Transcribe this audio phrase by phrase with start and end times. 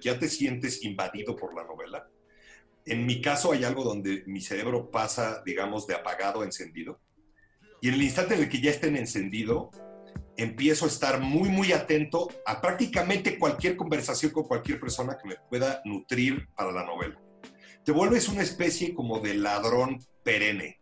[0.00, 2.08] que ya te sientes invadido por la novela.
[2.86, 7.00] En mi caso hay algo donde mi cerebro pasa, digamos, de apagado a encendido.
[7.80, 9.70] Y en el instante en el que ya estén encendido,
[10.36, 15.36] empiezo a estar muy, muy atento a prácticamente cualquier conversación con cualquier persona que me
[15.48, 17.20] pueda nutrir para la novela.
[17.84, 20.80] Te vuelves una especie como de ladrón perenne.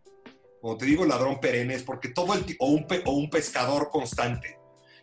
[0.60, 4.58] Como te digo ladrón perenne es porque todo el o un, o un pescador constante.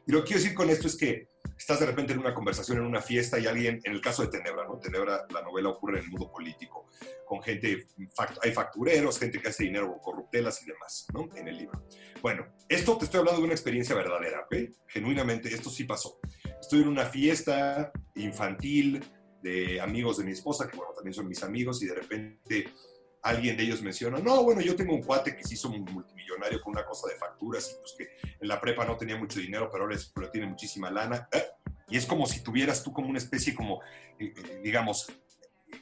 [0.07, 1.27] Y lo que quiero decir con esto es que
[1.57, 4.29] estás de repente en una conversación, en una fiesta y alguien, en el caso de
[4.29, 4.77] Tenebra, ¿no?
[4.79, 6.87] Tenebra, la novela ocurre en el mundo político,
[7.25, 7.87] con gente,
[8.41, 11.29] hay factureros, gente que hace dinero con corruptelas y demás, ¿no?
[11.35, 11.85] En el libro.
[12.21, 14.55] Bueno, esto te estoy hablando de una experiencia verdadera, ¿ok?
[14.87, 16.19] Genuinamente, esto sí pasó.
[16.59, 19.03] Estoy en una fiesta infantil
[19.41, 22.69] de amigos de mi esposa, que bueno, también son mis amigos, y de repente
[23.25, 26.73] alguien de ellos menciona, no, bueno, yo tengo un cuate que se hizo multimillonario con
[26.73, 29.85] una cosa de facturas y pues que en la prepa no tenía mucho dinero, pero
[29.85, 31.27] ahora pero tiene muchísima lana.
[31.31, 31.43] ¿eh?
[31.89, 33.81] Y es como si tuvieras tú como una especie como,
[34.19, 35.11] eh, eh, digamos,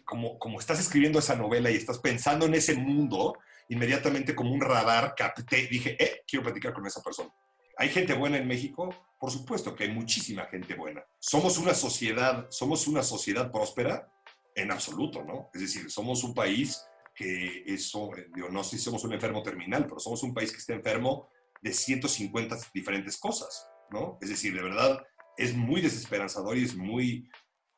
[0.05, 3.37] como, como estás escribiendo esa novela y estás pensando en ese mundo,
[3.67, 7.29] inmediatamente como un radar capté, dije, eh, quiero platicar con esa persona.
[7.77, 8.89] ¿Hay gente buena en México?
[9.19, 11.03] Por supuesto que hay muchísima gente buena.
[11.19, 14.09] ¿Somos una sociedad, somos una sociedad próspera?
[14.55, 15.49] En absoluto, ¿no?
[15.53, 19.85] Es decir, somos un país que eso, yo no sé si somos un enfermo terminal,
[19.85, 21.29] pero somos un país que está enfermo
[21.61, 24.17] de 150 diferentes cosas, ¿no?
[24.21, 25.03] Es decir, de verdad,
[25.37, 27.29] es muy desesperanzador y es muy,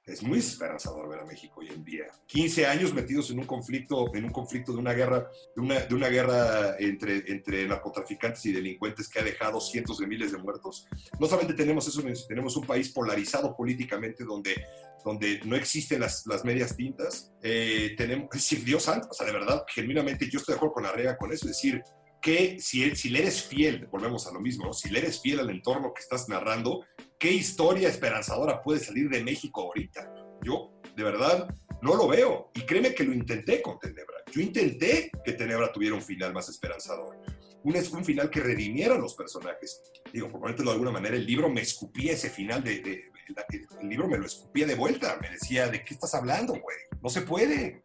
[0.05, 2.05] es muy esperanzador ver a México hoy en día.
[2.27, 5.95] 15 años metidos en un conflicto, en un conflicto de una guerra, de una, de
[5.95, 10.87] una guerra entre, entre narcotraficantes y delincuentes que ha dejado cientos de miles de muertos.
[11.19, 14.55] No solamente tenemos eso, tenemos un país polarizado políticamente donde,
[15.03, 17.33] donde no existen las, las medias tintas.
[17.41, 20.85] Eh, tenemos, es Dios santo, o sea, de verdad, genuinamente yo estoy de acuerdo con
[20.85, 21.81] Arrea con eso, es decir,
[22.21, 25.49] que si, si le eres fiel, volvemos a lo mismo, si le eres fiel al
[25.51, 26.83] entorno que estás narrando,
[27.19, 30.13] ¿qué historia esperanzadora puede salir de México ahorita?
[30.43, 31.47] Yo, de verdad,
[31.81, 32.51] no lo veo.
[32.53, 34.17] Y créeme que lo intenté con Tenebra.
[34.31, 37.17] Yo intenté que Tenebra tuviera un final más esperanzador.
[37.63, 39.81] Un, final que redimiera a los personajes.
[40.13, 43.11] Digo, por ponértelo de alguna manera, el libro me escupía ese final de
[43.81, 45.17] el libro me lo escupía de vuelta.
[45.21, 46.77] Me decía, ¿de qué estás hablando, güey?
[47.01, 47.83] No se puede.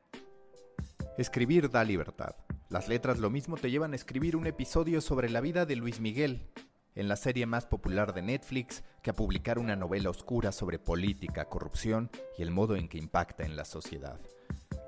[1.19, 2.35] Escribir da libertad.
[2.69, 6.01] Las letras lo mismo te llevan a escribir un episodio sobre la vida de Luis
[6.01, 6.47] Miguel,
[6.95, 11.47] en la serie más popular de Netflix, que a publicar una novela oscura sobre política,
[11.47, 14.19] corrupción y el modo en que impacta en la sociedad.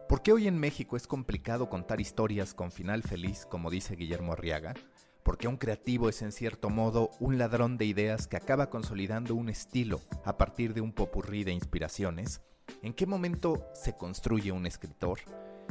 [0.09, 4.33] ¿Por qué hoy en México es complicado contar historias con final feliz, como dice Guillermo
[4.33, 4.75] Arriaga?
[5.23, 9.35] ¿Por qué un creativo es en cierto modo un ladrón de ideas que acaba consolidando
[9.35, 12.43] un estilo a partir de un popurrí de inspiraciones?
[12.83, 15.21] ¿En qué momento se construye un escritor?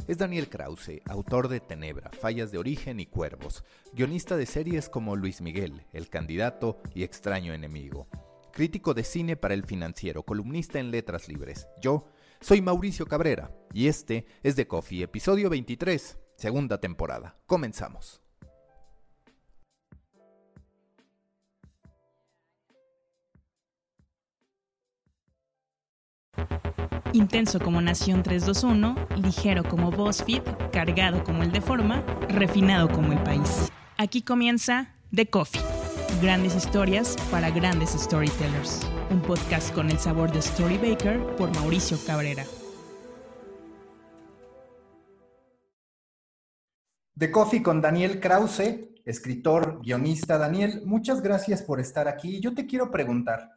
[0.06, 5.16] Es Daniel Krause, autor de Tenebra, Fallas de Origen y Cuervos, guionista de series como
[5.16, 8.08] Luis Miguel, El Candidato y Extraño Enemigo,
[8.52, 11.68] crítico de cine para El Financiero, columnista en Letras Libres.
[11.80, 12.06] Yo
[12.40, 17.36] soy Mauricio Cabrera y este es The Coffee, episodio 23, segunda temporada.
[17.46, 18.22] Comenzamos.
[27.14, 30.42] Intenso como Nación 321, ligero como BuzzFeed,
[30.72, 33.70] cargado como el de Forma, refinado como el país.
[33.98, 35.60] Aquí comienza The Coffee.
[36.22, 38.80] Grandes historias para grandes storytellers.
[39.10, 42.46] Un podcast con el sabor de Storybaker por Mauricio Cabrera.
[47.18, 50.38] The Coffee con Daniel Krause, escritor, guionista.
[50.38, 52.40] Daniel, muchas gracias por estar aquí.
[52.40, 53.50] Yo te quiero preguntar,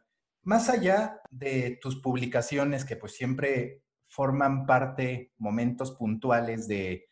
[0.46, 7.08] más allá de tus publicaciones que pues siempre forman parte, momentos puntuales de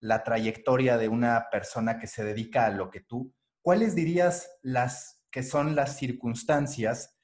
[0.00, 5.22] la trayectoria de una persona que se dedica a lo que tú, ¿cuáles dirías las
[5.30, 7.14] que son las circunstancias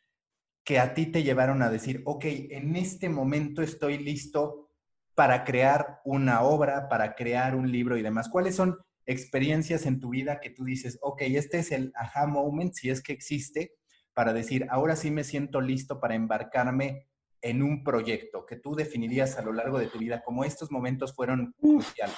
[0.64, 4.70] que a ti te llevaron a decir, ok, en este momento estoy listo
[5.14, 8.28] para crear una obra, para crear un libro y demás?
[8.28, 8.76] ¿Cuáles son
[9.06, 13.02] experiencias en tu vida que tú dices, ok, este es el aha moment, si es
[13.02, 13.72] que existe,
[14.14, 17.08] para decir, ahora sí me siento listo para embarcarme
[17.42, 21.14] en un proyecto que tú definirías a lo largo de tu vida como estos momentos
[21.14, 22.16] fueron cruciales?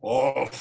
[0.00, 0.48] Oh,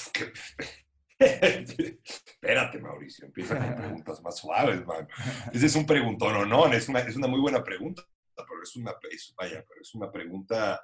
[1.17, 5.07] Espérate, Mauricio, empieza con preguntas más suaves, man.
[5.53, 8.03] Ese es un preguntón o no, es una, es una muy buena pregunta,
[8.35, 8.93] pero es una,
[9.37, 10.81] vaya, pero es una pregunta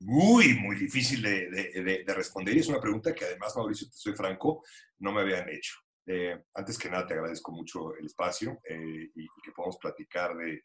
[0.00, 3.96] muy, muy difícil de, de, de, responder y es una pregunta que además, Mauricio, te
[3.96, 4.64] soy franco,
[4.98, 5.74] no me habían hecho.
[6.12, 10.64] Eh, antes que nada, te agradezco mucho el espacio eh, y, que podamos platicar de,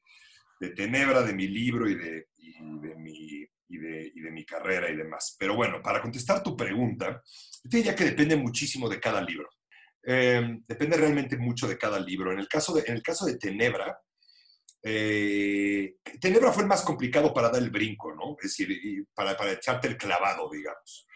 [0.72, 5.36] Tenebra, de mi libro y de, de mi, de, carrera y demás.
[5.38, 7.22] Pero bueno, para contestar tu pregunta,
[7.64, 9.48] yo te diría que depende muchísimo de cada libro.
[10.02, 12.32] Eh, depende realmente mucho de cada libro.
[12.32, 13.96] En el caso de, en el caso de Tenebra,
[14.88, 18.36] Eh, Tenebra fue el más complicado para dar el brinco, ¿no?
[18.40, 18.70] Es decir,
[19.16, 21.08] para, para echarte el clavado, digamos.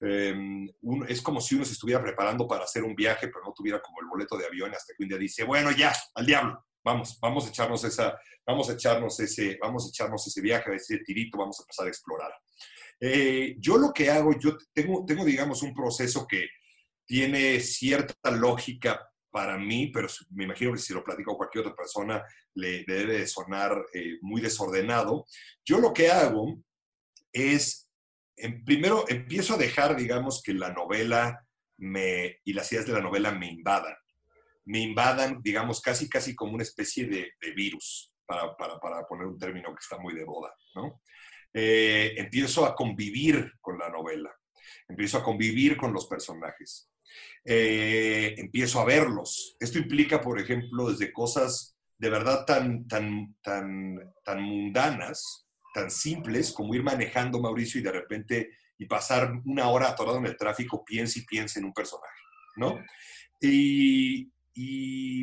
[0.00, 0.68] Em,
[1.08, 4.00] es como si uno se estuviera preparando para hacer un viaje, pero no tuviera como
[4.00, 7.46] el boleto de avión hasta que un día dice, bueno, ya, al diablo, vamos, vamos
[7.46, 11.58] a echarnos esa, vamos a echarnos ese, vamos a echarnos ese viaje, ese tirito, vamos
[11.58, 12.32] a empezar a explorar.
[13.00, 16.48] Eh, yo lo que hago, yo tengo, tengo, digamos, un proceso que
[17.06, 21.76] tiene cierta lógica para mí, pero me imagino que si lo platico a cualquier otra
[21.76, 22.22] persona
[22.54, 25.26] le, debe de sonar eh, muy desordenado.
[25.64, 26.60] Yo lo que hago
[27.32, 27.87] es,
[28.64, 31.46] primero empiezo a dejar, digamos, que la novela
[31.78, 33.94] me, y las ideas de la novela me invadan.
[34.64, 39.38] Me invadan, digamos, casi, casi como una especie de, virus, para, para, para, poner un
[39.38, 41.00] término que está muy de moda, ¿no?
[41.54, 44.30] Eh, empiezo a convivir con la novela,
[44.86, 46.90] empiezo a convivir con los personajes.
[47.44, 49.56] Eh, empiezo a verlos.
[49.58, 56.52] Esto implica, por ejemplo, desde cosas de verdad tan, tan, tan, tan mundanas, tan simples,
[56.52, 60.84] como ir manejando Mauricio y de repente y pasar una hora atorado en el tráfico,
[60.84, 62.20] piensa y piensa en un personaje,
[62.56, 62.78] ¿no?
[63.40, 64.30] Y,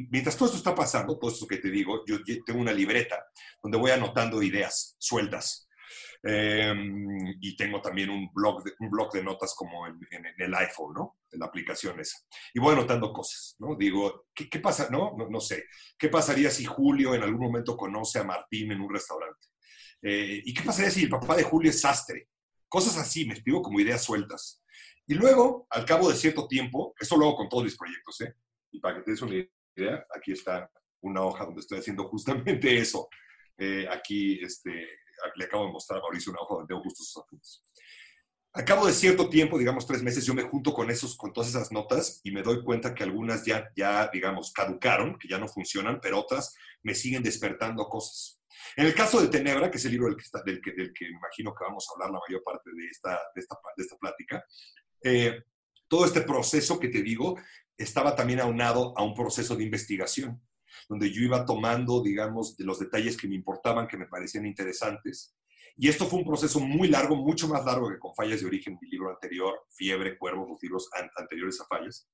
[0.09, 3.25] mientras todo esto está pasando, todo esto que te digo, yo tengo una libreta
[3.61, 5.65] donde voy anotando ideas sueltas
[6.27, 9.99] Em, y tengo también un blog, de, un blog de notas como en,
[10.39, 11.19] el iPhone, ¿no?
[11.31, 12.17] En la aplicación esa.
[12.51, 13.75] Y voy anotando cosas, ¿no?
[13.75, 14.87] Digo, ¿qué, qué pasa?
[14.89, 15.15] No?
[15.29, 15.65] no, sé.
[15.95, 19.49] ¿Qué pasaría si Julio en algún momento conoce a Martín en un restaurante?
[20.07, 22.29] Eh, ¿Y qué pasaría si el papá de Julio es sastre?
[22.69, 24.63] Cosas así, me explico como ideas sueltas.
[25.07, 28.35] Y luego, al cabo de cierto tiempo, esto lo hago con todos mis proyectos, ¿eh?
[28.71, 30.69] Y para que te des una idea, aquí está
[31.01, 33.09] una hoja donde estoy haciendo justamente eso.
[33.57, 34.87] Eh, aquí, este,
[35.37, 37.63] le acabo de mostrar a Mauricio una hoja donde tengo justo sus apuntes.
[38.53, 41.49] A cabo de cierto tiempo, digamos tres meses, yo me junto con, esos, con todas
[41.49, 45.47] esas notas y me doy cuenta que algunas ya, ya, digamos, caducaron, que ya no
[45.47, 48.39] funcionan, pero otras me siguen despertando cosas.
[48.75, 50.93] En el caso de Tenebra, que es el libro del que, está, del que, del
[50.93, 53.97] que imagino que vamos a hablar la mayor parte de esta, de esta, de esta
[53.97, 54.45] plática,
[55.03, 55.43] eh,
[55.87, 57.37] todo este proceso que te digo
[57.77, 60.41] estaba también aunado a un proceso de investigación
[60.89, 65.35] donde yo iba tomando, digamos, de los detalles que me importaban, que me parecían interesantes.
[65.77, 68.77] Y esto fue un proceso muy largo, mucho más largo que con Fallas de Origen,
[68.81, 72.07] mi libro anterior, Fiebre, Cuervo, los libros anteriores a Fallas.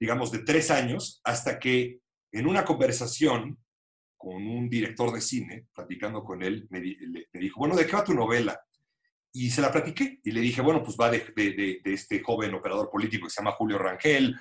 [0.00, 2.00] Digamos, de tres años, hasta que
[2.32, 3.58] en una conversación
[4.18, 8.12] con un director de cine, platicando con él, me, dijo, bueno, ¿de qué va tu
[8.12, 8.60] novela?
[9.32, 12.54] Y se la platiqué y le dije, bueno, pues va de, de, de este joven
[12.54, 14.34] operador político que se llama Julio Rangel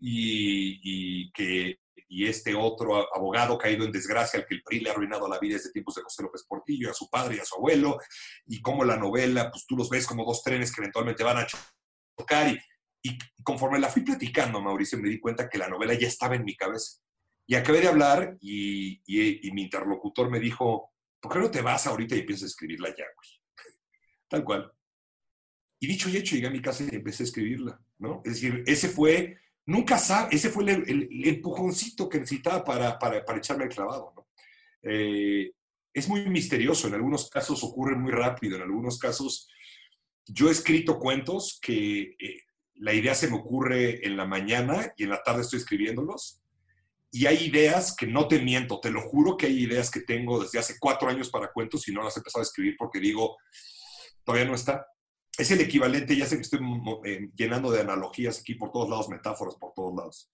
[0.00, 1.78] y, y que
[2.08, 5.38] y este otro abogado caído en desgracia al que el PRI le ha arruinado la
[5.38, 7.98] vida desde tiempos de José López Portillo, a su padre y a su abuelo,
[8.46, 11.46] y como la novela, pues tú los ves como dos trenes que eventualmente van a
[11.46, 12.58] chocar, y,
[13.02, 16.44] y conforme la fui platicando, Mauricio, me di cuenta que la novela ya estaba en
[16.44, 16.98] mi cabeza.
[17.48, 19.02] Y acabé de hablar y,
[19.52, 23.06] mi interlocutor me dijo, ¿por qué no te vas ahorita y empiezas a escribirla ya,
[23.16, 23.28] güey?
[24.28, 24.72] Tal cual.
[25.80, 28.22] Y dicho y hecho, llegué a mi casa y empecé a escribirla, ¿no?
[28.24, 33.38] Es decir, ese fue nunca sabe, ese fue el, empujoncito que necesitaba para, para, para
[33.38, 34.12] echarme el clavado.
[34.16, 34.28] ¿no?
[34.82, 35.52] Eh,
[35.92, 39.48] es muy misterioso, en algunos casos ocurre muy rápido, en algunos casos
[40.26, 42.42] yo he escrito cuentos que eh,
[42.76, 46.40] la idea se me ocurre en la mañana y en la tarde estoy escribiéndolos.
[47.10, 50.40] Y hay ideas que no te miento, te lo juro que hay ideas que tengo
[50.40, 53.36] desde hace cuatro años para cuentos y no las he empezado a escribir porque digo,
[54.24, 54.86] todavía no está
[55.38, 56.58] es el equivalente, ya sé que estoy
[57.04, 60.30] eh, llenando de analogías aquí por todos lados, metáforas por todos lados,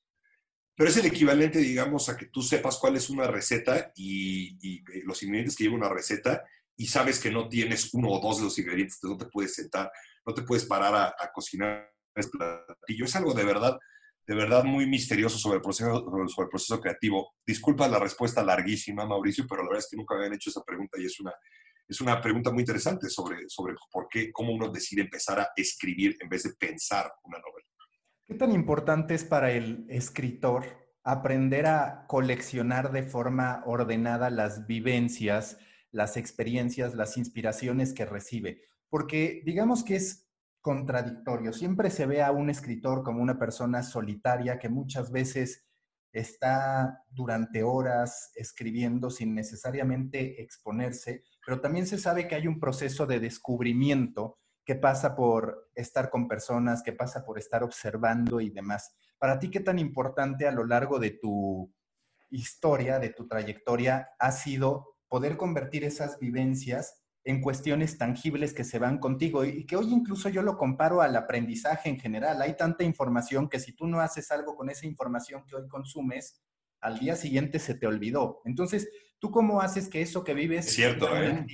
[0.75, 5.03] pero es el equivalente, digamos, a que tú sepas cuál es una receta y, eh,
[5.05, 6.43] los ingredientes que lleva una receta
[6.75, 9.93] y sabes que no tienes uno o dos de los ingredientes, no te puedes sentar,
[10.27, 13.05] no te puedes parar a, cocinar ese platillo.
[13.05, 13.79] Es algo de verdad,
[14.27, 17.35] de verdad muy misterioso sobre el proceso, sobre el proceso creativo.
[17.47, 20.63] Disculpa la respuesta larguísima, Mauricio, pero la verdad es que nunca me habían hecho esa
[20.63, 21.33] pregunta y es una,
[21.87, 26.17] es una pregunta muy interesante sobre, sobre por qué, cómo uno decide empezar a escribir
[26.21, 27.69] en vez de pensar una novela.
[28.27, 30.65] ¿Qué tan importante es para el escritor
[31.03, 35.59] aprender a coleccionar de forma ordenada las vivencias,
[35.91, 38.63] las experiencias, las inspiraciones que recibe?
[38.89, 40.24] Porque digamos que es
[40.65, 41.53] contradictorio.
[41.53, 45.67] Siempre se ve a un escritor como una persona solitaria que muchas veces
[46.11, 53.05] está durante horas escribiendo sin necesariamente exponerse, pero también se sabe que hay un proceso
[53.05, 58.97] de descubrimiento que pasa por estar con personas, que pasa por estar observando y demás.
[59.19, 61.71] Para ti, ¿qué tan importante a lo largo de tu
[62.31, 68.79] historia, de tu trayectoria, ha sido poder convertir esas vivencias en cuestiones tangibles que se
[68.79, 72.43] van contigo y que hoy incluso yo lo comparo al aprendizaje en general.
[72.43, 76.43] Hay tanta información que si tú no haces algo con esa información que hoy consumes,
[76.81, 78.43] al día siguiente se te olvidó.
[78.45, 78.89] Entonces,
[79.25, 81.47] ¿Tú cómo haces que eso que vives es cierto, ¿eh?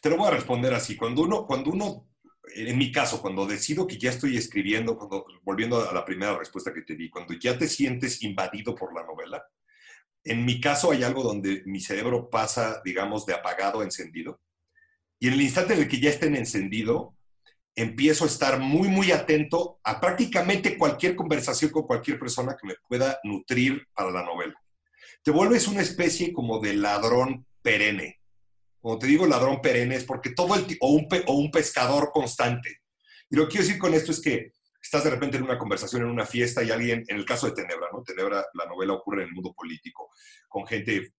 [0.00, 0.96] Te lo voy a responder así.
[0.96, 2.08] Cuando uno, cuando uno,
[2.56, 6.74] en mi caso, cuando decido que ya estoy escribiendo, cuando, volviendo a la primera respuesta
[6.74, 9.44] que te di, cuando ya te sientes invadido por la novela,
[10.24, 14.40] en mi caso hay algo donde mi cerebro pasa, digamos, de apagado a encendido.
[15.22, 17.14] Y en el instante en el que ya estén encendido,
[17.76, 22.74] empiezo a estar muy, muy atento a prácticamente cualquier conversación con cualquier persona que me
[22.88, 24.60] pueda nutrir para la novela.
[25.22, 28.18] Te vuelves una especie como de ladrón perenne.
[28.80, 32.80] Como te digo ladrón perenne es porque todo el o un, o un pescador constante.
[33.30, 34.50] Y lo que quiero decir con esto es que
[34.82, 37.52] estás de repente en una conversación, en una fiesta y alguien, en el caso de
[37.52, 38.02] Tenebra, ¿no?
[38.02, 40.10] Tenebra, la novela ocurre en el mundo político,
[40.48, 41.12] con gente,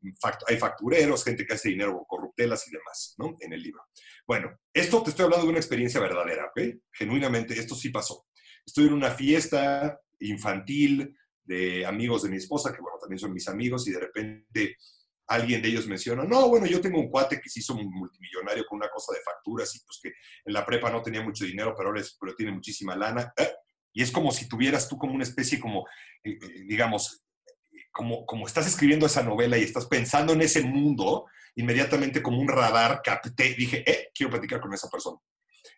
[0.48, 3.36] hay factureros, gente que hace dinero con corruptelas y demás, ¿no?
[3.40, 3.84] En el libro.
[4.28, 6.62] Bueno, esto te estoy hablando de una experiencia verdadera, ¿ok?
[6.92, 8.26] Genuinamente, esto sí pasó.
[8.66, 13.48] Estoy en una fiesta infantil de amigos de mi esposa, que bueno, también son mis
[13.48, 14.78] amigos, y de repente
[15.28, 18.66] alguien de ellos menciona, no, bueno, yo tengo un cuate que se hizo un multimillonario
[18.66, 20.10] con una cosa de facturas y pues que
[20.46, 23.34] en la prepa no tenía mucho dinero, pero ahora pero tiene muchísima lana.
[23.38, 23.52] ¿eh?
[23.94, 25.86] Y es como si tuvieras tú como una especie como,
[26.24, 27.24] eh, eh, digamos,
[27.92, 31.26] como, como estás escribiendo esa novela y estás pensando en ese mundo,
[31.56, 35.20] inmediatamente como un radar capté, dije, eh, quiero platicar con esa persona.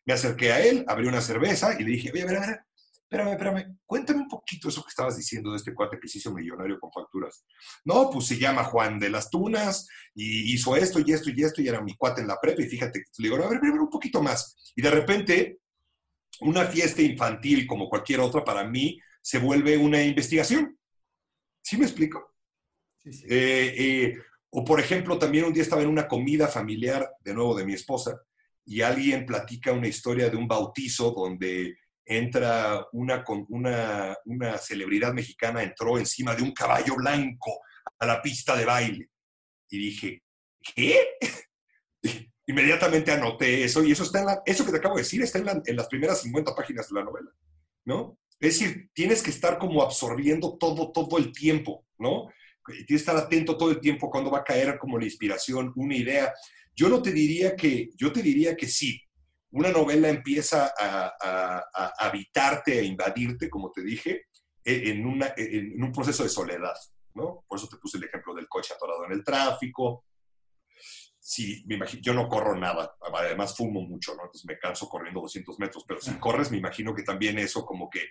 [0.06, 2.60] Me acerqué a él, abrí una cerveza y le dije, oye, a ver, a ver,
[3.16, 6.34] espérame, espérame, cuéntame un poquito eso que estabas diciendo de este cuate que se hizo
[6.34, 7.46] millonario con facturas.
[7.86, 11.62] No, pues se llama Juan de las Tunas y hizo esto y esto y esto
[11.62, 13.72] y era mi cuate en la prepa y fíjate, le digo, a ver, a ver,
[13.72, 14.74] un poquito más.
[14.76, 15.60] Y de repente,
[16.42, 20.78] una fiesta infantil como cualquier otra para mí se vuelve una investigación.
[21.64, 22.36] ¿Sí me explico?
[22.98, 23.26] Sí, sí.
[23.30, 24.18] Eh, eh,
[24.52, 27.74] o por ejemplo, también un día estaba en una comida familiar, de nuevo de mi
[27.74, 28.22] esposa,
[28.66, 35.64] y alguien platica una historia de un bautizo donde entra una, una, una celebridad mexicana,
[35.64, 37.60] entró encima de un caballo blanco
[38.00, 39.10] a la pista de baile.
[39.70, 40.24] Y dije,
[40.76, 41.00] ¿qué?
[42.48, 45.40] Inmediatamente anoté eso y eso está en la, eso que te acabo de decir está
[45.40, 47.32] en, en, las primeras 50 páginas de la novela,
[47.86, 48.20] ¿no?
[48.40, 52.30] Es decir, tienes que estar como absorbiendo todo, todo el tiempo, ¿no?
[52.64, 55.96] Tienes que estar atento todo el tiempo cuando va a caer como la inspiración, una
[55.96, 56.34] idea.
[56.76, 59.02] Yo no te diría que, yo te diría que sí,
[59.56, 64.26] una novela empieza a, habitarte, a invadirte, como te dije,
[64.64, 66.76] e, en, un proceso de soledad,
[67.14, 67.46] ¿no?
[67.48, 70.04] Por eso te puse el ejemplo del coche atorado en el tráfico.
[71.18, 74.24] Sí, me imagino, yo no corro nada, además fumo mucho, ¿no?
[74.24, 77.90] Entonces me canso corriendo 200 metros, pero si corres, me imagino que también eso como
[77.90, 78.02] que,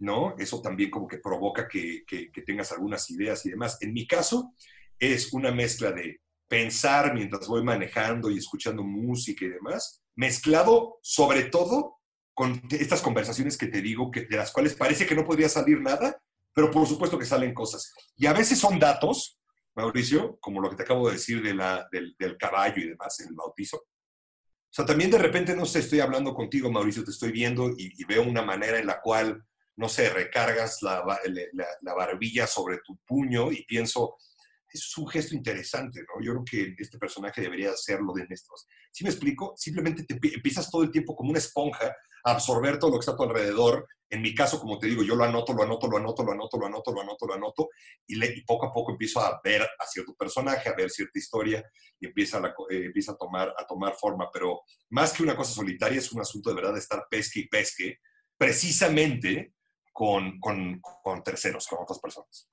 [0.00, 0.34] ¿no?
[0.38, 3.78] Eso también como que provoca que, que tengas algunas ideas y demás.
[3.80, 4.54] En mi caso,
[4.98, 11.44] es una mezcla de pensar mientras voy manejando y escuchando música y demás, mezclado sobre
[11.44, 11.98] todo
[12.34, 15.80] con estas conversaciones que te digo, que, de las cuales parece que no podría salir
[15.80, 16.20] nada,
[16.52, 17.92] pero por supuesto que salen cosas.
[18.16, 19.38] Y a veces son datos,
[19.76, 23.28] Mauricio, como lo que te acabo de decir de la, del, caballo y demás en
[23.28, 23.76] el bautizo.
[23.76, 28.04] O sea, también de repente, no sé, estoy hablando contigo, Mauricio, te estoy viendo y,
[28.04, 29.44] veo una manera en la cual,
[29.76, 31.04] no sé, recargas la,
[31.82, 34.16] la barbilla sobre tu puño y pienso,
[34.74, 36.22] es un gesto interesante, ¿no?
[36.24, 38.66] Yo creo que este personaje debería hacerlo de estos.
[38.90, 39.54] ¿Sí me explico?
[39.56, 43.12] Simplemente te empiezas todo el tiempo como una esponja a absorber todo lo que está
[43.12, 43.86] a tu alrededor.
[44.10, 46.58] En mi caso, como te digo, yo lo anoto, lo anoto, lo anoto, lo anoto,
[46.58, 47.68] lo anoto, lo anoto, lo anoto,
[48.06, 51.18] y, le, y poco a poco empiezo a ver a cierto personaje, a ver cierta
[51.18, 51.64] historia,
[52.00, 54.28] y empieza, a, eh, empieza a, tomar, a tomar forma.
[54.32, 57.48] Pero más que una cosa solitaria, es un asunto de verdad de estar pesque y
[57.48, 57.98] pesque,
[58.36, 59.54] precisamente
[59.92, 62.48] con, con, con terceros, con otras personas.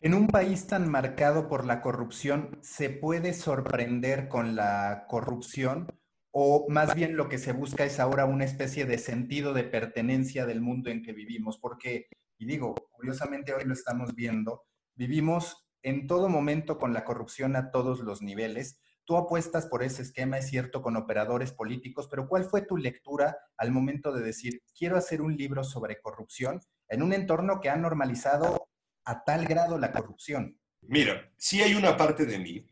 [0.00, 5.86] En un país tan marcado por la corrupción, ¿se puede sorprender con la corrupción?
[6.30, 10.44] ¿O más bien lo que se busca es ahora una especie de sentido de pertenencia
[10.44, 11.58] del mundo en que vivimos?
[11.58, 17.56] Porque, y digo, curiosamente hoy lo estamos viendo, vivimos en todo momento con la corrupción
[17.56, 18.78] a todos los niveles.
[19.06, 23.38] Tú apuestas por ese esquema, es cierto, con operadores políticos, pero ¿cuál fue tu lectura
[23.56, 27.76] al momento de decir, quiero hacer un libro sobre corrupción en un entorno que ha
[27.76, 28.68] normalizado
[29.06, 30.60] a tal grado la corrupción?
[30.82, 32.66] Mira, si hay una parte de mí,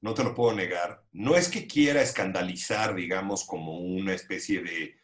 [0.00, 4.96] no te lo puedo negar, no es que quiera escandalizar, digamos, como una especie de,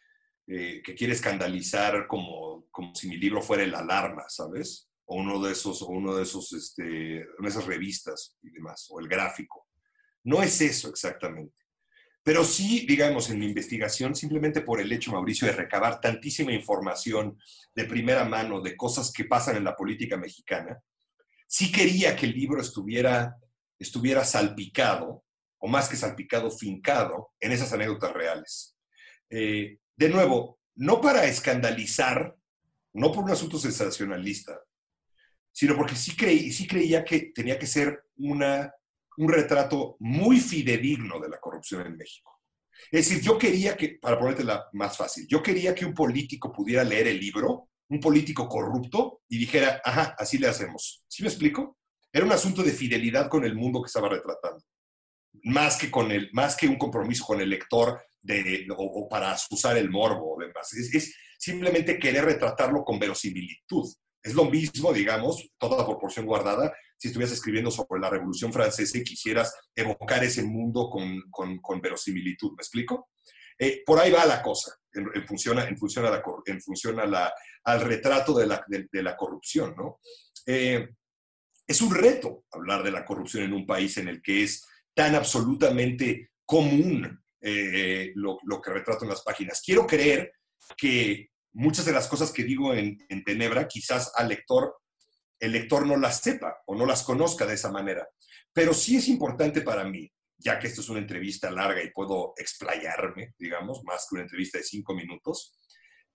[0.83, 4.89] que quiere escandalizar como, como si mi libro fuera el alarma, ¿sabes?
[5.05, 9.09] O uno de esos, o uno de esos, este, esas revistas y demás, o el
[9.09, 9.69] gráfico.
[10.25, 11.66] No es eso exactamente.
[12.27, 17.39] Pero sí, digamos, en mi investigación, simplemente por el hecho, Mauricio, de recabar tantísima información
[17.73, 20.83] de primera mano de cosas que pasan en la política mexicana,
[21.47, 23.37] sí quería que el libro estuviera,
[23.79, 25.23] estuviera salpicado,
[25.59, 28.77] o más que salpicado, fincado en esas anécdotas reales.
[29.31, 32.35] Eh, de nuevo, no para escandalizar,
[32.93, 34.61] no por un asunto sensacionalista,
[35.53, 38.75] sino porque sí, creí, sí creía que tenía que ser una
[39.19, 42.41] un retrato muy fidedigno de la corrupción en México.
[42.91, 46.85] Es decir, yo quería que, para ponértela más fácil, yo quería que un político pudiera
[46.85, 51.05] leer el libro, un político corrupto, y dijera, ajá, así le hacemos.
[51.09, 51.79] ¿Sí me explico?
[52.13, 54.63] Era un asunto de fidelidad con el mundo que estaba retratando,
[55.45, 59.77] más que, con el, más que un compromiso con el lector de, o, para usar
[59.77, 60.73] el morbo o demás.
[60.75, 63.87] Es, simplemente querer retratarlo con verosimilitud.
[64.27, 69.05] Es lo mismo, digamos, toda proporción guardada, si estuvieras escribiendo sobre la Revolución Francesa y
[69.05, 72.51] quisieras evocar ese mundo con, con, verosimilitud.
[72.51, 73.11] ¿Me explico?
[73.57, 77.07] Eh, por ahí va la cosa, en, función, en función, a la, en función a
[77.07, 80.01] la, al retrato de la, de, la corrupción, ¿no?
[80.45, 80.89] Eh,
[81.65, 85.15] es un reto hablar de la corrupción en un país en el que es tan
[85.15, 89.63] absolutamente común eh, lo, lo, que retrato en las páginas.
[89.65, 90.33] Quiero creer
[90.77, 94.77] que muchas de las cosas que digo en, en Tenebra, quizás al lector,
[95.41, 98.07] el lector no las sepa o no las conozca de esa manera.
[98.53, 102.35] Pero sí es importante para mí, ya que esto es una entrevista larga y puedo
[102.37, 105.59] explayarme, digamos, más que una entrevista de cinco minutos,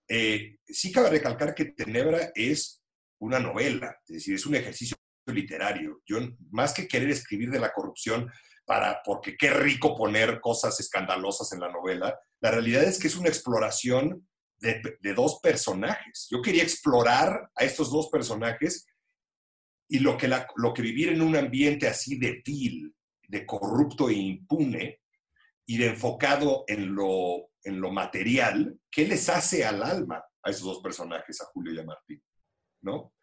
[0.08, 2.84] eh, sí cabe recalcar que Tenebra es
[3.20, 4.96] una novela, es decir, es un ejercicio
[5.26, 6.02] literario.
[6.06, 6.20] Yo,
[6.52, 8.32] más que querer escribir de la corrupción,
[8.64, 13.16] para, porque qué rico poner cosas escandalosas en la novela, la realidad es que es
[13.16, 14.28] una exploración
[14.62, 16.28] de, dos personajes.
[16.30, 18.86] Yo quería explorar a estos dos personajes
[19.90, 22.96] y lo que, lo que vivir en un ambiente así de vil,
[23.28, 25.02] de corrupto e impune,
[25.66, 30.64] y de enfocado en lo, en lo material, ¿qué les hace al alma a esos
[30.64, 32.22] dos personajes, a Julio y a Martín?
[32.82, 33.14] ¿No?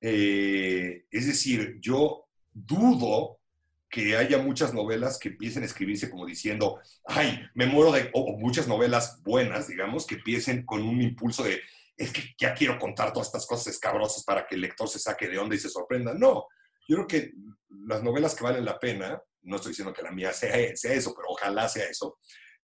[0.00, 3.41] Eh, es decir, yo dudo
[3.92, 8.38] que haya muchas novelas que empiecen a escribirse como diciendo, ay, me muero de, o,
[8.38, 11.60] muchas novelas buenas, digamos, que empiecen con un impulso de,
[11.94, 15.28] es que ya quiero contar todas estas cosas escabrosas para que el lector se saque
[15.28, 16.14] de onda y se sorprenda.
[16.14, 16.46] No,
[16.88, 17.32] yo creo que
[17.86, 21.12] las novelas que valen la pena, no estoy diciendo que la mía sea, sea eso,
[21.14, 22.18] pero ojalá sea eso,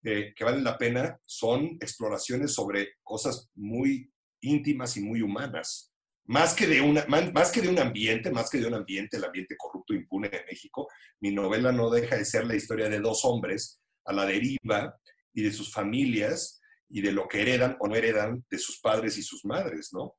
[0.04, 4.10] eh, que valen la pena son exploraciones sobre cosas muy
[4.41, 5.93] íntimas y muy humanas
[6.28, 9.25] más que, de una, más que de un ambiente, más que de un ambiente, el
[9.25, 10.86] ambiente corrupto impune en México,
[11.21, 14.95] mi novela no deja de ser la historia de dos hombres a la deriva
[15.32, 16.60] y de sus familias
[16.91, 20.17] y de lo que heredan o no heredan de sus padres y sus madres, ¿no?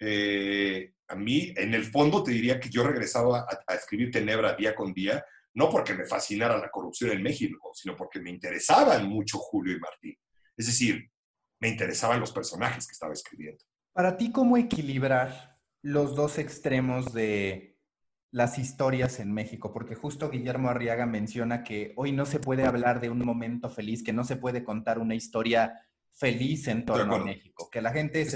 [0.00, 4.54] Eh, a mí, en el fondo, te diría que yo regresaba a, a, escribir Tenebra
[4.54, 9.06] día con día, no porque me fascinara la corrupción en México, sino porque me interesaban
[9.06, 10.16] mucho Julio y Martín.
[10.56, 11.10] Es decir,
[11.60, 13.62] me interesaban los personajes que estaba escribiendo.
[13.92, 17.78] Para ti, ¿cómo equilibrar los dos extremos de
[18.30, 19.70] las historias en México?
[19.70, 24.02] Porque justo Guillermo Arriaga menciona que hoy no se puede hablar de un momento feliz,
[24.02, 25.78] que no se puede contar una historia
[26.10, 28.34] feliz en torno a México, que la gente es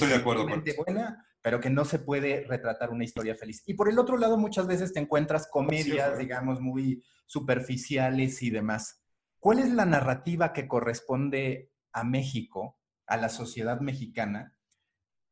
[0.77, 3.63] buena, pero que no se puede retratar una historia feliz.
[3.67, 9.03] Y por el otro lado, muchas veces te encuentras comedias, digamos, muy superficiales y demás.
[9.39, 14.56] ¿Cuál es la narrativa que corresponde a México, a la sociedad mexicana,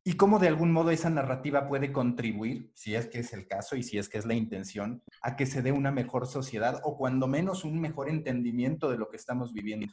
[0.07, 3.75] y cómo de algún modo esa narrativa puede contribuir, si es que es el caso
[3.75, 6.95] y si es que es la intención, a que se dé una mejor sociedad o
[6.95, 9.91] cuando menos un mejor entendimiento de lo que estamos viviendo.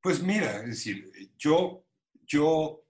[0.00, 1.84] Pues mira, es decir, yo,
[2.24, 2.86] yo,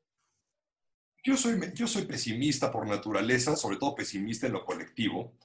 [1.24, 5.38] yo, soy, yo soy pesimista por naturaleza, sobre todo pesimista en lo colectivo,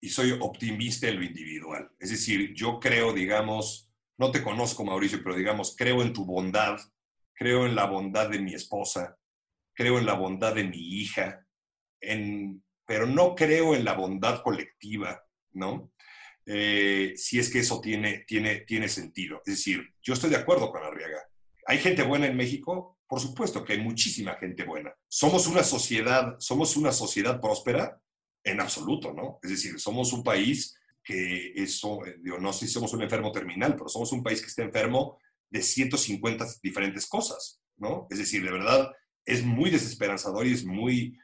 [0.00, 1.90] y soy optimista en lo individual.
[1.98, 6.78] Es decir, yo creo, digamos, no te conozco, Mauricio, pero digamos, creo en tu bondad,
[7.34, 9.18] creo en la bondad de mi esposa,
[9.76, 11.46] creo en la bondad de mi hija,
[12.00, 15.92] en, pero no creo en la bondad colectiva, ¿no?
[16.46, 19.42] Eh, si es que eso tiene, tiene, tiene sentido.
[19.44, 21.22] Es decir, yo estoy de acuerdo con Arriaga.
[21.66, 22.98] ¿Hay gente buena en México?
[23.06, 24.94] Por supuesto que hay muchísima gente buena.
[25.08, 28.00] ¿Somos una sociedad, somos una sociedad próspera?
[28.44, 29.40] En absoluto, ¿no?
[29.42, 33.74] Es decir, somos un país que eso, digo, no sé si somos un enfermo terminal,
[33.76, 35.18] pero somos un país que está enfermo
[35.50, 38.06] de 150 diferentes cosas, ¿no?
[38.08, 38.92] Es decir, de verdad,
[39.26, 41.18] es muy desesperanzador y es muy,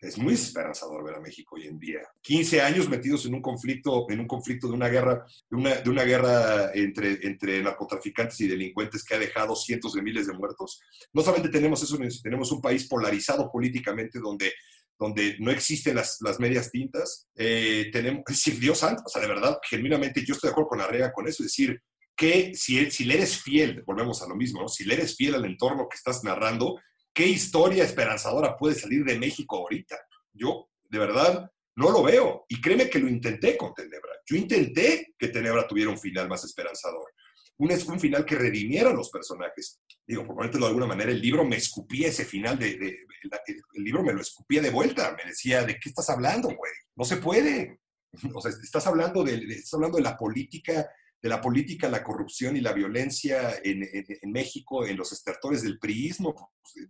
[0.00, 2.00] es muy desesperanzador ver a México hoy en día.
[2.20, 5.88] 15 años metidos en un conflicto, en un conflicto de una guerra, de una, de
[5.88, 10.80] una guerra entre, entre narcotraficantes y delincuentes que ha dejado cientos de miles de muertos.
[11.12, 14.52] No solamente tenemos eso, tenemos un país polarizado políticamente donde
[14.98, 19.28] donde no existen las, las medias tintas, eh, tenemos, decir, Dios santo, o sea, de
[19.28, 21.80] verdad, genuinamente yo estoy de acuerdo con la regla con eso, es decir,
[22.16, 25.44] que si, si le eres fiel, volvemos a lo mismo, si le eres fiel al
[25.44, 26.78] entorno que estás narrando,
[27.14, 29.96] ¿Qué historia esperanzadora puede salir de México ahorita?
[30.32, 32.44] Yo, de verdad, no lo veo.
[32.48, 34.10] Y créeme que lo intenté con Tenebra.
[34.26, 37.12] Yo intenté que Tenebra tuviera un final más esperanzador.
[37.56, 39.80] Un, final que redimiera a los personajes.
[40.04, 44.02] Digo, por ponértelo de alguna manera, el libro me escupía ese final de, el libro
[44.02, 45.14] me lo escupía de vuelta.
[45.16, 46.72] Me decía, ¿de qué estás hablando, güey?
[46.96, 47.80] No se puede.
[48.32, 50.88] O sea, estás hablando de, estás hablando de la política,
[51.20, 55.80] de la política, la corrupción y la violencia en, en México, en los estertores del
[55.80, 56.32] priismo.
[56.32, 56.88] Pues,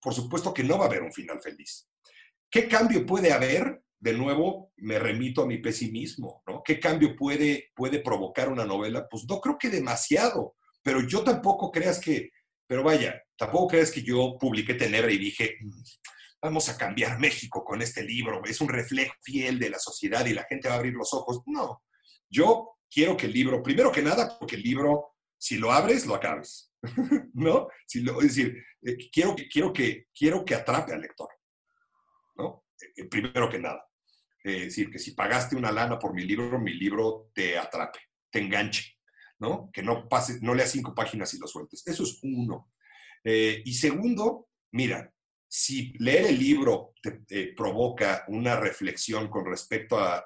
[0.00, 1.88] por supuesto que no va a haber un final feliz.
[2.50, 3.82] ¿Qué cambio puede haber?
[3.98, 6.62] De nuevo, me remito a mi pesimismo, ¿no?
[6.64, 9.06] ¿Qué cambio puede, puede provocar una novela?
[9.08, 12.30] Pues no creo que demasiado, pero yo tampoco creas que,
[12.66, 15.82] pero vaya, tampoco creas que yo publiqué Tenebra y dije, mm,
[16.42, 20.32] vamos a cambiar México con este libro, es un reflejo fiel de la sociedad y
[20.32, 21.42] la gente va a abrir los ojos.
[21.46, 21.82] No,
[22.28, 26.14] yo quiero que el libro, primero que nada, porque el libro, si lo abres, lo
[26.14, 26.69] acabes,
[27.34, 27.68] ¿no?
[27.86, 31.28] Si lo, es decir, eh, quiero, quiero, que, quiero que atrape al lector,
[32.36, 32.64] ¿no?
[32.96, 33.86] Eh, primero que nada.
[34.42, 37.98] es decir, que si pagaste una lana por mi libro, mi libro te atrape,
[38.30, 38.96] te enganche,
[39.38, 39.70] ¿no?
[39.72, 41.86] Que no pase, no leas cinco páginas y lo sueltes.
[41.86, 42.72] Eso es uno.
[43.22, 45.12] Eh, y segundo, mira,
[45.46, 50.24] si leer el libro te, provoca una reflexión con respecto a,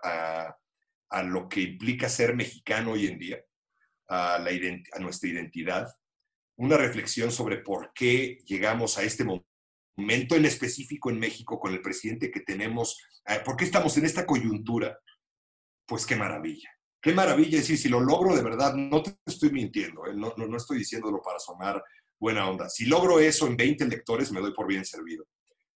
[1.11, 3.45] a, lo que implica ser mexicano hoy en día,
[4.09, 5.89] a, la a nuestra identidad,
[6.57, 11.81] una reflexión sobre por qué llegamos a este momento en específico en México con el
[11.81, 14.99] presidente que tenemos, eh, por qué estamos en esta coyuntura,
[15.87, 16.71] pues qué maravilla.
[17.01, 20.33] Qué maravilla, es decir, si lo logro de verdad, no te estoy mintiendo, eh, no,
[20.39, 21.83] no, no estoy diciéndolo para sonar
[22.19, 22.71] buena onda.
[22.71, 25.27] Si logro eso en 20 lectores, me doy por bien servido.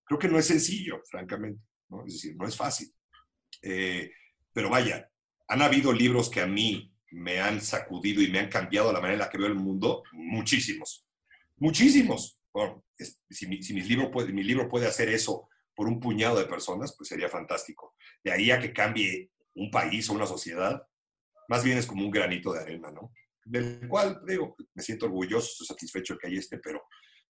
[0.04, 2.06] Creo que no es sencillo, francamente, ¿no?
[2.06, 2.90] es decir, no es fácil.
[3.60, 4.10] Eh,
[4.52, 5.10] pero vaya,
[5.48, 9.14] han habido libros que a mí me han sacudido y me han cambiado la manera
[9.14, 11.06] en la que veo el mundo, muchísimos,
[11.56, 12.40] muchísimos.
[12.52, 12.84] Bueno,
[13.30, 17.08] si, mi, libro puede, mi libro puede hacer eso por un puñado de personas, pues
[17.08, 17.94] sería fantástico.
[18.22, 20.82] De ahí a que cambie un país o una sociedad,
[21.48, 23.12] más bien es como un granito de arena, ¿no?
[23.44, 26.82] Del cual, digo, me siento orgulloso, estoy satisfecho de que hay este, pero,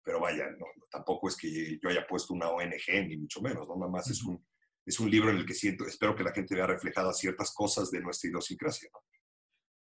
[0.02, 3.76] pero vaya, no, tampoco es que yo haya puesto una ONG, ni mucho menos, ¿no?
[3.76, 4.44] Nada más es un,
[4.84, 7.90] es un libro en el que siento, espero que la gente vea reflejadas ciertas cosas
[7.90, 9.00] de nuestra idiosincrasia, ¿no?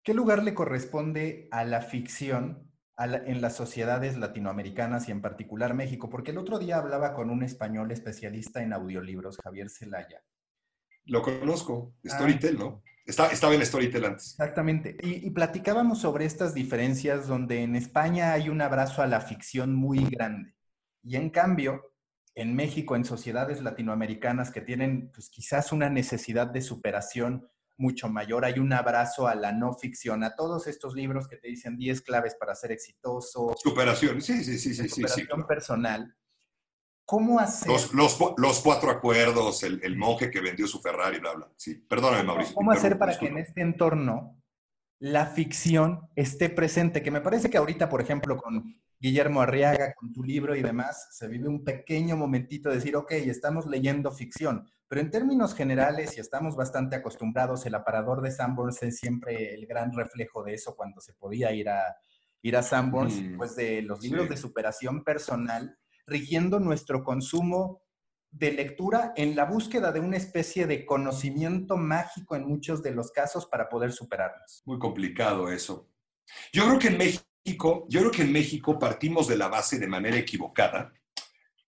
[0.04, 6.10] ¿Qué lugar le corresponde a la ficción en las sociedades latinoamericanas y en particular México?
[6.10, 10.22] Porque el otro día hablaba con un español especialista en audiolibros, Javier Celaya.
[11.06, 12.10] Lo conozco, ah.
[12.10, 12.82] Storytel, ¿no?
[13.06, 14.32] estaba en Storytel antes.
[14.32, 14.96] Exactamente.
[15.02, 19.74] Y, y, platicábamos sobre estas diferencias donde en España hay un abrazo a la ficción
[19.74, 20.54] muy grande.
[21.02, 21.94] Y en cambio,
[22.34, 28.44] en México, en sociedades latinoamericanas que tienen pues, quizás una necesidad de superación mucho mayor.
[28.44, 32.02] Hay un abrazo a la no ficción, a todos estos libros que te dicen 10
[32.02, 33.54] claves para ser exitoso.
[33.56, 34.88] Superación, sí, sí, sí, sí.
[34.88, 36.14] Superación personal.
[37.06, 37.70] ¿Cómo hacer?
[37.70, 41.52] Los, los, cuatro acuerdos, el, monje que vendió su Ferrari, bla, bla.
[41.56, 42.54] Sí, perdóname, Mauricio.
[42.54, 44.40] ¿Cómo hacer para que en este entorno
[45.00, 47.02] la ficción esté presente?
[47.02, 51.08] Que me parece que ahorita, por ejemplo, con Guillermo Arriaga, con tu libro y demás,
[51.10, 56.16] se vive un pequeño momentito de decir, ok, estamos leyendo ficción, pero en términos generales,
[56.16, 60.76] y estamos bastante acostumbrados, el aparador de Sanborns es siempre el gran reflejo de eso
[60.76, 61.96] cuando se podía ir a,
[62.42, 65.76] ir a Sanborns, mm, pues de los libros de superación personal,
[66.06, 67.82] rigiendo nuestro consumo
[68.30, 73.10] de lectura en la búsqueda de una especie de conocimiento mágico en muchos de los
[73.10, 74.62] casos para poder superarnos.
[74.64, 75.90] Muy complicado eso.
[76.52, 79.88] Yo creo que en México, yo creo que en México partimos de la base de
[79.88, 80.92] manera equivocada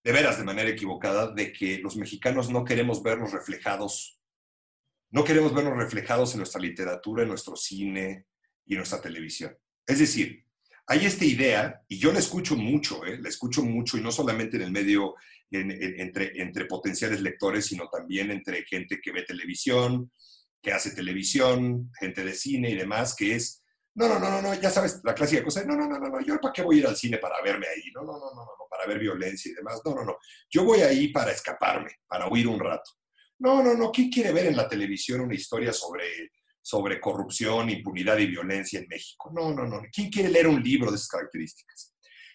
[0.06, 4.20] de veras de manera equivocada, de que los mexicanos no queremos vernos reflejados,
[5.10, 8.26] no queremos vernos reflejados en nuestra literatura, en nuestro cine
[8.64, 9.58] y en nuestra televisión.
[9.84, 10.44] Es decir,
[10.86, 13.18] hay esta idea, y yo la escucho mucho, ¿eh?
[13.20, 15.16] la escucho mucho, y no solamente en el medio,
[15.50, 20.12] entre, entre potenciales lectores, sino también entre gente que ve televisión,
[20.62, 23.64] que hace televisión, gente de cine y demás, que es
[23.96, 26.38] no, no, no, no, ya sabes, la clásica cosa, no, no, no, no, no, yo
[26.38, 28.66] para qué voy a ir al cine para verme ahí, no, no, no, no, no,
[28.70, 30.18] para ver violencia y demás, no, no, no,
[30.50, 32.90] yo voy ahí para escaparme, para huir un rato.
[33.38, 36.30] No, no, no, ¿quién quiere ver en la televisión una historia sobre,
[36.60, 39.30] sobre corrupción, impunidad y violencia en México?
[39.34, 41.94] No, no, no, ¿quién quiere leer un libro de esas características?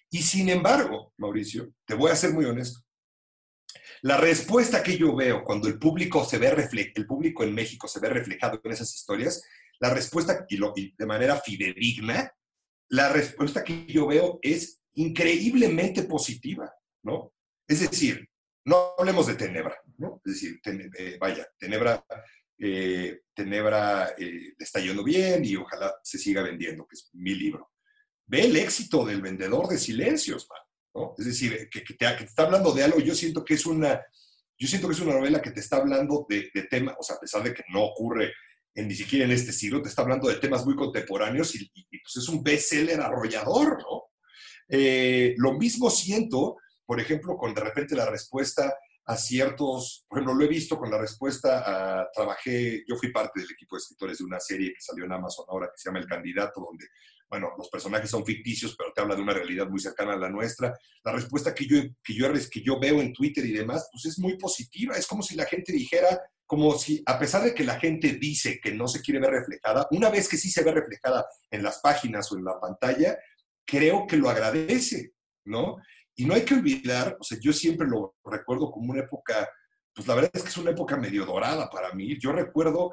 [0.09, 2.81] Y sin embargo, Mauricio, te voy a ser muy honesto.
[4.01, 6.47] La respuesta que yo veo cuando el público se ve
[6.95, 9.43] el público en México se ve reflejado en esas historias
[9.81, 12.31] la respuesta, y, lo, de manera fidedigna,
[12.89, 16.71] la respuesta que yo veo es increíblemente positiva,
[17.03, 17.33] ¿no?
[17.67, 18.29] Es decir,
[18.65, 20.21] no hablemos de Tenebra, ¿no?
[20.23, 22.05] Es decir, eh, vaya, Tenebra,
[22.59, 27.71] eh, Tenebra eh, está yendo bien y ojalá se siga vendiendo, que es mi libro.
[28.27, 30.47] Ve el éxito del vendedor de silencios,
[30.93, 31.15] ¿no?
[31.17, 33.99] Es decir, que, te, está hablando de algo, yo siento que es una,
[34.59, 37.15] yo siento que es una novela que te está hablando de, de tema, o sea,
[37.15, 38.31] a pesar de que no ocurre
[38.75, 42.29] ni siquiera en este siglo, te está hablando de temas muy contemporáneos y, pues es
[42.29, 44.03] un bestseller arrollador, ¿no?
[44.69, 46.55] Eh, lo mismo siento,
[46.85, 48.73] por ejemplo, con de repente la respuesta
[49.05, 51.63] a ciertos, por ejemplo, lo he visto con la respuesta
[51.99, 55.11] a, trabajé, yo fui parte del equipo de escritores de una serie que salió en
[55.11, 56.85] Amazon ahora que se llama El Candidato, donde,
[57.29, 60.29] bueno, los personajes son ficticios, pero te habla de una realidad muy cercana a la
[60.29, 60.73] nuestra.
[61.03, 64.19] La respuesta que yo, que yo, que yo veo en Twitter y demás, pues es
[64.19, 64.95] muy positiva.
[64.95, 68.59] Es como si la gente dijera, como si, a pesar de que la gente dice
[68.59, 71.79] que no se quiere ver reflejada, una vez que sí se ve reflejada en las
[71.79, 73.17] páginas o en la pantalla,
[73.65, 75.13] creo que lo agradece,
[75.45, 75.77] ¿no?
[76.13, 79.49] Y no hay que olvidar, o sea, yo siempre lo recuerdo como una época,
[79.95, 82.19] pues la verdad es que es una época medio dorada para mí.
[82.19, 82.91] Yo recuerdo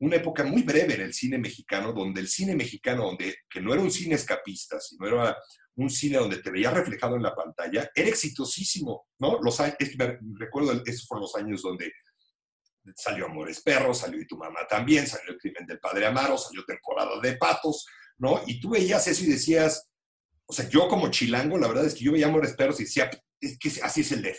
[0.00, 3.72] una época muy breve en el cine mexicano, donde el cine mexicano, donde, que no
[3.72, 5.34] era un cine escapista, sino era
[5.76, 9.40] un cine donde te veías reflejado en la pantalla, era exitosísimo, ¿no?
[9.40, 9.56] Los
[10.34, 11.90] recuerdo, esos fueron los años donde
[12.96, 16.64] salió Amores Perros, salió Y tu mamá también, salió El crimen del padre Amaro, salió
[16.64, 17.86] Temporada de Patos,
[18.18, 18.42] ¿no?
[18.46, 19.88] Y tú veías eso y decías,
[20.46, 23.10] o sea, yo como chilango, la verdad es que yo veía Amores Perros y decía,
[23.40, 24.38] es que así es el DF.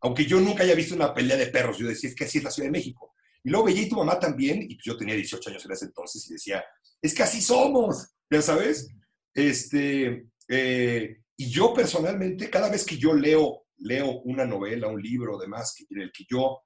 [0.00, 2.44] Aunque yo nunca haya visto una pelea de perros, yo decía, es que así es
[2.44, 3.14] la Ciudad de México.
[3.42, 6.28] Y luego veía y tu mamá también, y yo tenía 18 años en ese entonces
[6.28, 6.64] y decía,
[7.00, 8.88] es que así somos, ya sabes.
[9.34, 15.38] Este, eh, y yo personalmente, cada vez que yo leo, leo una novela, un libro,
[15.38, 16.60] demás, en el que yo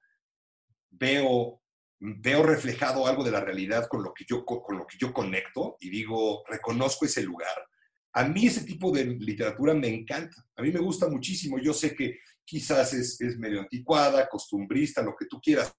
[0.91, 1.61] veo,
[1.99, 5.77] veo reflejado algo de la realidad con lo, que yo, con lo que yo conecto
[5.79, 7.67] y digo, reconozco ese lugar,
[8.13, 11.57] a mí ese tipo de literatura me encanta, a mí me gusta muchísimo.
[11.59, 15.73] Yo sé que quizás es, medio anticuada, costumbrista, lo que tú quieras.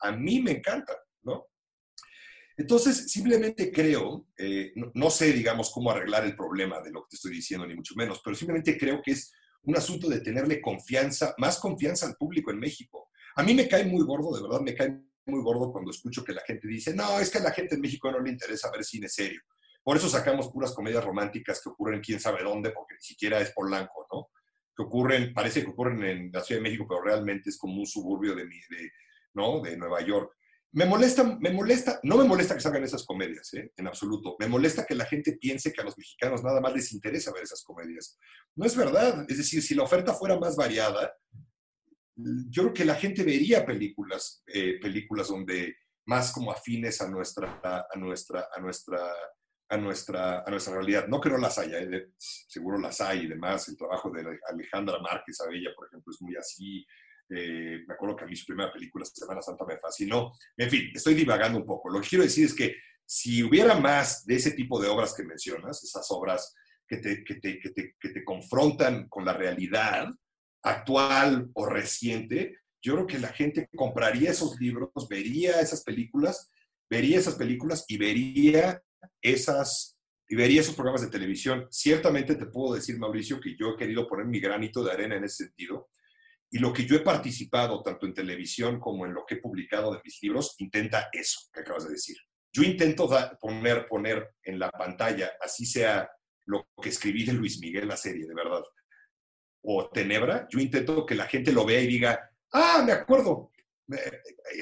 [0.00, 1.46] A mí me encanta, ¿no?
[2.56, 7.16] Entonces, simplemente creo, eh, no, sé, digamos, cómo arreglar el problema de lo que te
[7.16, 9.30] estoy diciendo, ni mucho menos, pero simplemente creo que es
[9.62, 13.10] un asunto de tenerle confianza, más confianza al público en México.
[13.36, 16.32] A mí me cae muy gordo, de verdad, me cae muy gordo cuando escucho que
[16.32, 18.82] la gente dice, no, es que a la gente en México no le interesa ver
[18.82, 19.42] cine serio.
[19.82, 23.52] Por eso sacamos puras comedias románticas que ocurren quién sabe dónde, porque ni siquiera es
[23.52, 24.30] Polanco, ¿no?
[24.74, 27.86] Que ocurren, parece que ocurren en la Ciudad de México, pero realmente es como un
[27.86, 28.90] suburbio de, de,
[29.34, 29.60] ¿no?
[29.60, 30.32] de Nueva York.
[30.72, 33.72] Me molesta, me molesta, no me molesta que salgan esas comedias, ¿eh?
[33.76, 34.36] en absoluto.
[34.40, 37.44] Me molesta que la gente piense que a los mexicanos nada más les interesa ver
[37.44, 38.18] esas comedias.
[38.54, 39.24] No es verdad.
[39.28, 41.14] Es decir, si la oferta fuera más variada,
[42.16, 45.76] yo creo que la gente vería películas, eh, películas donde
[46.06, 49.12] más como afines a nuestra, a nuestra, a nuestra
[49.68, 51.08] a nuestra, a nuestra realidad.
[51.08, 52.10] No que no las haya, ¿eh?
[52.18, 53.68] seguro las hay y demás.
[53.68, 56.86] El trabajo de Alejandra Márquez Abella, por ejemplo, es muy así.
[57.28, 60.32] Eh, me acuerdo que a mí su primera película, Semana Santa, me fascinó.
[60.56, 61.90] En fin, estoy divagando un poco.
[61.90, 65.24] Lo que quiero decir es que si hubiera más de ese tipo de obras que
[65.24, 66.54] mencionas, esas obras
[66.86, 70.08] que te, que te, que te, que te confrontan con la realidad
[70.62, 76.50] actual o reciente, yo creo que la gente compraría esos libros, vería esas películas,
[76.88, 78.82] vería esas películas y vería
[79.20, 79.96] esas
[80.28, 81.66] y vería esos programas de televisión.
[81.70, 85.24] Ciertamente te puedo decir, Mauricio, que yo he querido poner mi granito de arena en
[85.24, 85.88] ese sentido.
[86.50, 89.92] Y lo que yo he participado, tanto en televisión como en lo que he publicado
[89.92, 92.16] de mis libros, intenta eso que acabas de decir.
[92.52, 93.08] Yo intento
[93.40, 96.08] poner, poner en la pantalla, así sea
[96.46, 98.62] lo que escribí de Luis Miguel, la serie, de verdad,
[99.68, 103.50] o Tenebra, yo intento que la gente lo vea y diga, ah, me acuerdo,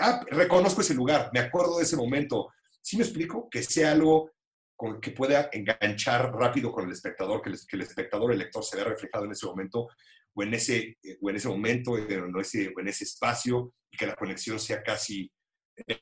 [0.01, 2.51] ah, reconozco ese lugar, me acuerdo de ese momento,
[2.85, 3.49] ¿Sí me explico?
[3.49, 4.33] Que sea algo
[4.77, 8.85] con, que pueda enganchar rápido con el espectador, que el, espectador, el lector se vea
[8.85, 9.89] reflejado en ese momento
[10.35, 14.17] o en ese, o en ese momento, en ese, en ese espacio, y que la
[14.17, 15.33] conexión sea casi
[15.77, 16.01] eh,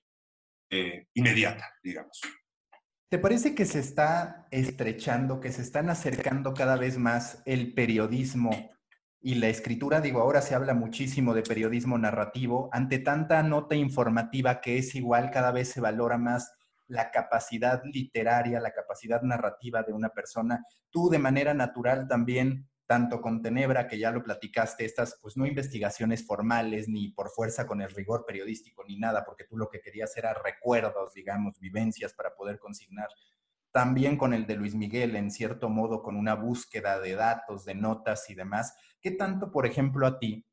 [0.71, 2.21] eh, inmediata, digamos.
[3.09, 8.73] ¿Te parece que se está estrechando, que se están acercando cada vez más el periodismo
[9.23, 10.01] y la escritura?
[10.01, 12.69] Digo, ahora se habla muchísimo de periodismo narrativo.
[12.73, 16.53] Ante tanta nota informativa que es igual, cada vez se valora más
[16.89, 20.67] la capacidad literaria, la capacidad narrativa de una persona.
[20.91, 25.47] Tú de manera natural también, tanto con Tenebra, que ya lo platicaste, estas pues no
[25.47, 29.81] investigaciones formales ni por fuerza con el rigor periodístico ni nada, porque tú lo que
[29.81, 33.09] querías era recuerdos, digamos, vivencias para poder consignar.
[33.71, 37.75] También con el de Luis Miguel, en cierto modo, con una búsqueda de datos, de
[37.75, 38.75] notas y demás.
[39.03, 40.47] ¿Qué tanto, por ejemplo, a ti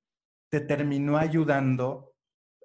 [0.50, 2.16] te terminó ayudando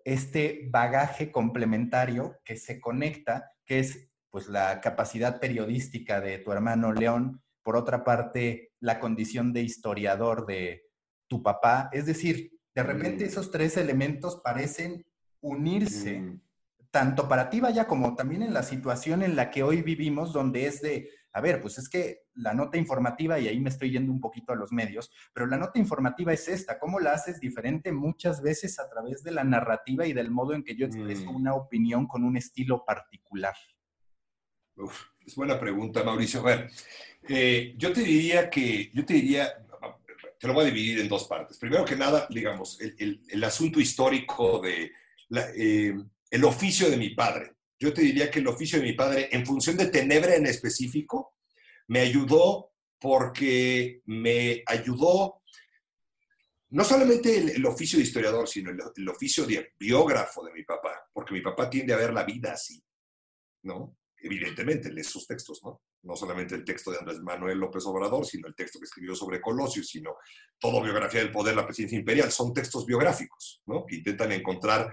[0.05, 6.93] este bagaje complementario que se conecta que es pues la capacidad periodística de tu hermano
[6.93, 10.91] León, por otra parte, la condición de historiador de
[11.29, 11.89] tu papá.
[11.93, 13.29] Es decir, de repente mm.
[13.29, 15.07] esos tres elementos parecen
[15.41, 16.41] unirse, mm.
[16.91, 20.67] tanto para ti, vaya, como también en la situación en la que hoy vivimos, donde
[20.67, 24.13] es de, a ver, pues es que la nota informativa, y ahí me estoy yendo
[24.13, 27.91] un poquito a los medios, pero la nota informativa es esta, ¿cómo la haces diferente
[27.91, 31.35] muchas veces a través de la narrativa y del modo en que yo expreso mm.
[31.37, 33.55] una opinión con un estilo particular?
[35.27, 36.41] es buena pregunta, Mauricio.
[36.41, 36.71] A ver,
[37.29, 39.53] eh, yo te diría que, yo te diría,
[40.39, 41.59] te lo voy a dividir en dos partes.
[41.59, 44.93] Primero que nada, digamos, el, asunto histórico de
[45.57, 45.95] eh,
[46.31, 47.54] el oficio de mi padre.
[47.79, 51.35] Yo te diría que el oficio de mi padre, en función de Tenebra en específico,
[51.89, 55.43] me ayudó porque me ayudó
[56.75, 61.33] no solamente el, oficio de historiador, sino el, oficio de biógrafo de mi papá, porque
[61.33, 62.83] mi papá tiende a ver la vida así,
[63.63, 63.97] ¿no?
[64.17, 65.83] Evidentemente, lee sus textos, ¿no?
[66.03, 69.41] No solamente el texto de Andrés Manuel López Obrador, sino el texto que escribió sobre
[69.41, 70.17] Colosio, sino
[70.59, 73.87] toda biografía del poder, la presidencia imperial, son textos biográficos, ¿no?
[73.87, 74.93] Que intentan encontrar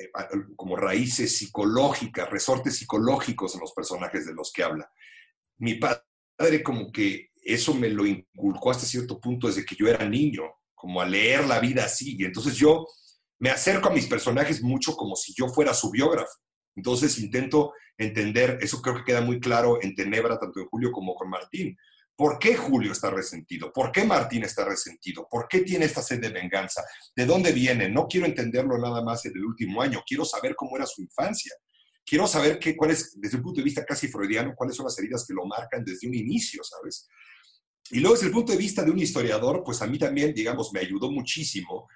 [0.00, 0.10] eh,
[0.56, 4.90] como raíces psicológicas, resortes psicológicos en los personajes de los que habla.
[5.58, 10.08] Mi padre como que eso me lo inculcó hasta cierto punto desde que yo era
[10.08, 10.42] niño,
[10.74, 12.16] como a leer la vida así.
[12.18, 12.86] Y entonces yo
[13.38, 16.32] me acerco a mis personajes mucho como si yo fuera su biógrafo.
[16.76, 21.14] Entonces intento entender, eso creo que queda muy claro en Tenebra, tanto en Julio como
[21.14, 21.76] con Martín.
[22.20, 23.72] ¿Por qué Julio está resentido?
[23.72, 25.26] ¿Por qué Martín está resentido?
[25.26, 26.84] ¿Por qué tiene esta sed de venganza?
[27.16, 27.88] ¿De dónde viene?
[27.88, 31.54] No quiero entenderlo nada más en el último año, quiero saber cómo era su infancia.
[32.04, 34.98] Quiero saber qué, cuál es, desde un punto de vista casi freudiano, cuáles son las
[34.98, 37.08] heridas que lo marcan desde un inicio, ¿sabes?
[37.90, 40.74] Y luego desde el punto de vista de un historiador, pues a mí también, digamos,
[40.74, 41.88] me ayudó muchísimo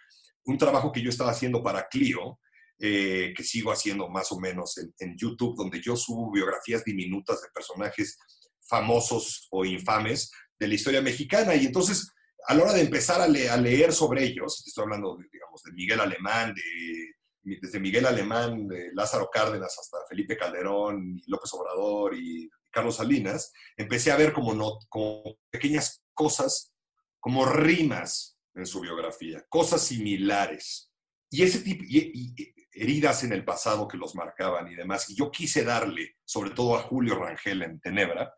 [0.47, 2.39] un trabajo que yo estaba haciendo para Clio,
[2.79, 7.49] eh, que sigo haciendo más o menos en, YouTube, donde yo subo biografías diminutas de
[7.55, 8.17] personajes
[8.67, 11.55] famosos o infames de la historia mexicana.
[11.55, 12.11] Y entonces,
[12.47, 16.55] a la hora de empezar a, leer sobre ellos, estoy hablando, digamos, de Miguel Alemán,
[16.55, 23.53] de, desde Miguel Alemán, de Lázaro Cárdenas hasta Felipe Calderón, López Obrador y Carlos Salinas,
[23.77, 26.73] empecé a ver como, no, como pequeñas cosas,
[27.21, 30.91] como rimas en su biografía, cosas similares.
[31.31, 32.35] Y ese tipo, y,
[32.75, 35.09] heridas en el pasado que los marcaban y demás.
[35.09, 38.33] Y yo quise darle, sobre todo a Julio Rangel en Tenebra,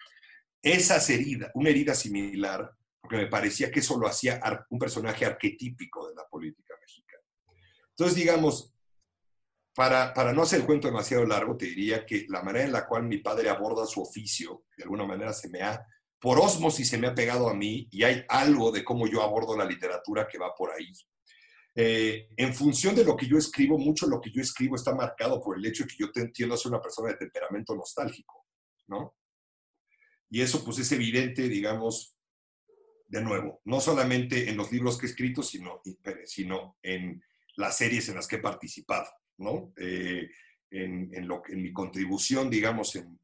[0.67, 6.09] esas heridas, una herida similar, porque me parecía que eso lo hacía un personaje arquetípico
[6.09, 7.23] de la política mexicana.
[7.91, 8.75] Entonces, digamos,
[9.73, 12.87] para, para, no hacer el cuento demasiado largo, te diría que la manera en la
[12.87, 15.87] cual mi padre aborda su oficio, de alguna manera se me ha,
[16.19, 19.57] por osmosis se me ha pegado a mí y hay algo de cómo yo abordo
[19.57, 20.93] la literatura que va por ahí.
[21.77, 25.41] Eh, en función de lo que yo escribo, mucho lo que yo escribo está marcado
[25.41, 28.47] por el hecho de que yo te entiendo a ser una persona de temperamento nostálgico,
[28.89, 29.15] ¿no?
[30.31, 32.17] Y eso pues es evidente, digamos,
[33.09, 35.81] de nuevo, no solamente en los libros que he escrito, sino,
[36.25, 37.23] sino en
[37.57, 39.09] las series en las que he participado.
[39.39, 39.73] ¿no?
[39.77, 40.29] Eh,
[40.71, 43.19] en, lo, en mi contribución, digamos, en,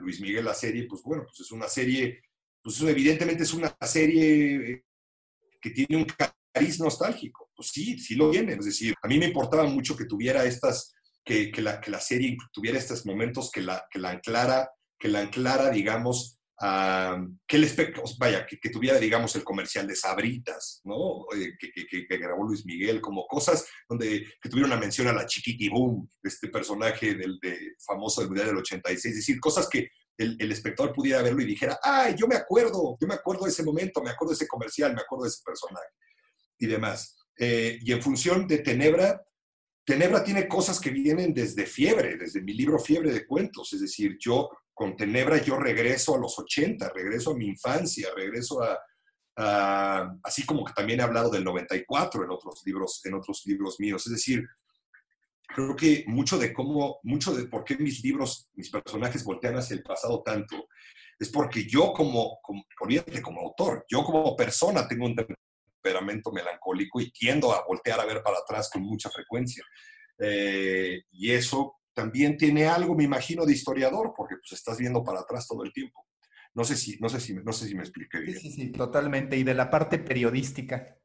[0.00, 2.22] Luis Miguel la serie, pues bueno, pues es una serie,
[2.62, 4.84] pues evidentemente es una serie eh,
[5.60, 6.06] que tiene un
[6.52, 7.50] cariz nostálgico.
[7.54, 8.54] Pues sí, sí lo tiene.
[8.54, 12.00] Es decir, a mí me importaba mucho que tuviera estas, que, que, la, que la
[12.00, 17.94] serie tuviera estos momentos que la, que la anclara, que la anclara, digamos, que el
[18.18, 21.26] vaya, que, tuviera, digamos, el comercial de Sabritas, ¿no?
[21.30, 26.48] Que, grabó Luis Miguel, como cosas donde que tuviera una mención a la Chiquitibum, este
[26.48, 30.92] personaje del de, famoso del Mundial del 86, es decir, cosas que el, el, espectador
[30.92, 34.10] pudiera verlo y dijera, ay, yo me acuerdo, yo me acuerdo de ese momento, me
[34.10, 35.88] acuerdo de ese comercial, me acuerdo de ese personaje
[36.58, 37.16] y demás.
[37.38, 39.22] Eh, y en función de Tenebra,
[39.88, 44.18] Tenebra tiene cosas que vienen desde Fiebre, desde mi libro Fiebre de Cuentos, es decir,
[44.20, 50.44] yo con Tenebra yo regreso a los 80, regreso a mi infancia, regreso a, así
[50.44, 54.06] como que también he hablado del 94 en otros libros, en otros libros míos.
[54.06, 54.46] Es decir,
[55.46, 59.74] creo que mucho de cómo, mucho de por qué mis libros, mis personajes voltean hacia
[59.74, 60.68] el pasado tanto,
[61.18, 62.62] es porque yo como, como,
[63.22, 65.16] como autor, yo como persona tengo un
[65.88, 69.64] temperamento melancólico y tiendo a voltear a ver para atrás con mucha frecuencia.
[70.18, 75.20] Eh, y eso también tiene algo, me imagino, de historiador, porque pues estás viendo para
[75.20, 76.06] atrás todo el tiempo.
[76.54, 78.38] No sé si, no sé si, no sé si me expliqué bien.
[78.38, 79.36] Sí, sí, totalmente.
[79.36, 80.96] Y de la parte periodística.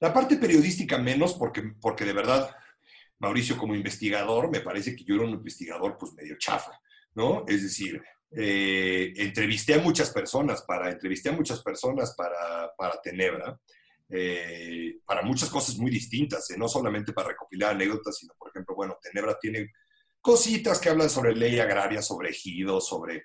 [0.00, 2.54] La parte periodística menos, porque, porque de verdad,
[3.18, 6.72] Mauricio, como investigador, me parece que yo era un investigador pues medio chafa,
[7.14, 7.44] ¿no?
[7.46, 8.02] Es decir,
[8.34, 13.58] eh, entrevisté a muchas personas para, entrevisté a muchas personas para, para Tenebra,
[14.08, 16.56] eh, para muchas cosas muy distintas, ¿eh?
[16.56, 19.72] no solamente para recopilar anécdotas, sino, por ejemplo, bueno, Tenebra tiene
[20.20, 23.24] cositas que hablan sobre ley agraria, sobre ejidos, sobre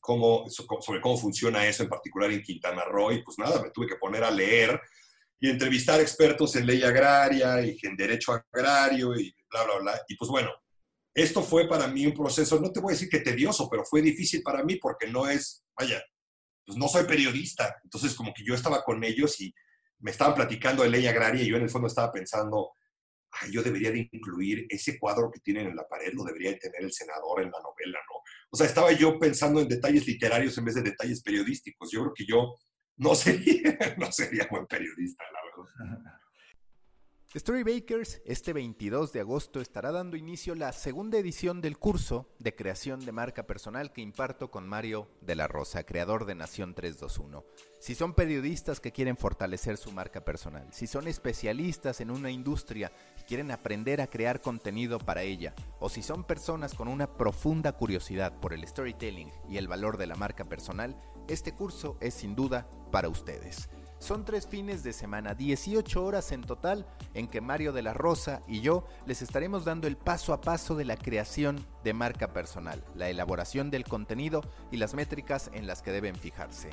[0.00, 3.86] cómo, sobre cómo funciona eso, en particular en Quintana Roo, y pues nada, me tuve
[3.86, 4.80] que poner a leer
[5.40, 10.00] y entrevistar expertos en ley agraria y en derecho agrario y bla, bla, bla.
[10.08, 10.50] Y pues bueno,
[11.18, 14.02] esto fue para mí un proceso, no te voy a decir que tedioso, pero fue
[14.02, 16.02] difícil para mí porque no es, vaya,
[16.64, 17.76] pues no soy periodista.
[17.82, 19.54] Entonces, como que yo estaba con ellos y
[20.00, 22.72] me estaban platicando de ley agraria y yo en el fondo estaba pensando,
[23.32, 26.58] ay, yo debería de incluir ese cuadro que tienen en la pared, lo debería de
[26.58, 28.20] tener el senador en la novela, ¿no?
[28.50, 31.90] O sea, estaba yo pensando en detalles literarios en vez de detalles periodísticos.
[31.90, 32.54] Yo creo que yo
[32.96, 35.40] no sería, no sería buen periodista, la
[35.88, 36.12] verdad.
[37.36, 43.04] Storybakers este 22 de agosto estará dando inicio la segunda edición del curso de creación
[43.04, 47.44] de marca personal que imparto con Mario de la Rosa, creador de Nación 321.
[47.80, 52.92] Si son periodistas que quieren fortalecer su marca personal, si son especialistas en una industria
[53.20, 57.72] y quieren aprender a crear contenido para ella, o si son personas con una profunda
[57.72, 60.96] curiosidad por el storytelling y el valor de la marca personal,
[61.28, 63.68] este curso es sin duda para ustedes.
[63.98, 68.42] Son tres fines de semana, 18 horas en total, en que Mario de la Rosa
[68.46, 72.84] y yo les estaremos dando el paso a paso de la creación de marca personal,
[72.94, 76.70] la elaboración del contenido y las métricas en las que deben fijarse.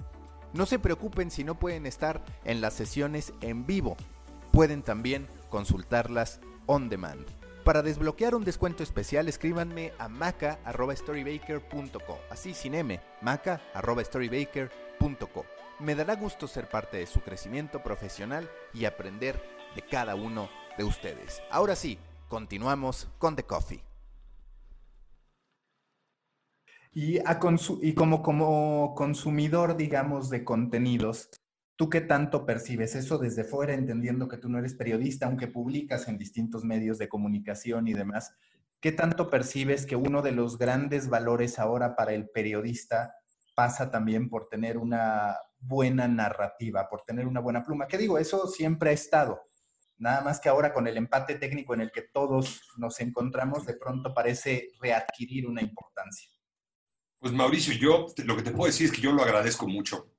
[0.54, 3.98] No se preocupen si no pueden estar en las sesiones en vivo,
[4.52, 7.26] pueden también consultarlas on demand.
[7.64, 15.46] Para desbloquear un descuento especial, escríbanme a maca.storybaker.co, así sin M, maca.storybaker.co.
[15.80, 19.42] Me dará gusto ser parte de su crecimiento profesional y aprender
[19.76, 21.42] de cada uno de ustedes.
[21.52, 22.00] Ahora sí,
[22.30, 23.84] continuamos con The Coffee.
[26.94, 27.20] Y,
[27.94, 31.30] como, como consumidor, digamos, de contenidos,
[31.76, 36.08] ¿tú qué tanto percibes eso desde fuera, entendiendo que tú no eres periodista, aunque publicas
[36.08, 38.34] en distintos medios de comunicación y demás?
[38.80, 43.14] ¿Qué tanto percibes que uno de los grandes valores ahora para el periodista
[43.56, 45.36] pasa también por tener una
[45.68, 47.88] buena narrativa, por tener una buena pluma.
[47.88, 48.18] ¿Qué digo?
[48.18, 49.42] Eso siempre ha estado.
[49.98, 53.76] Nada más que ahora con el empate técnico en el que todos nos encontramos, de
[53.76, 56.30] pronto parece readquirir una importancia.
[57.20, 60.12] Pues Mauricio, yo lo que te puedo decir es que yo lo agradezco mucho.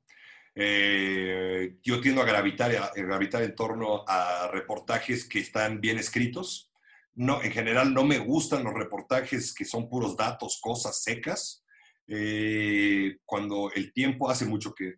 [0.55, 6.73] Eh, yo tiendo a gravitar, a gravitar en torno a reportajes que están bien escritos.
[7.15, 11.66] No, en general no me gustan los reportajes que son puros datos, cosas secas.
[12.09, 14.95] Eh, cuando el tiempo hace mucho que,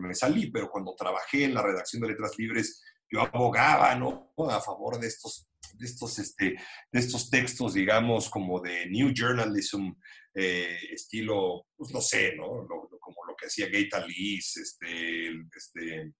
[0.00, 4.32] me salí, pero cuando trabajé en la redacción de Letras Libres, yo abogaba ¿no?
[4.50, 6.56] a favor de estos, de estos, este,
[6.90, 9.92] de estos textos, digamos, como de New Journalism,
[10.34, 12.66] eh, estilo, pues no sé, ¿no?
[13.00, 16.12] como lo que hacía Gay Talese, este, este,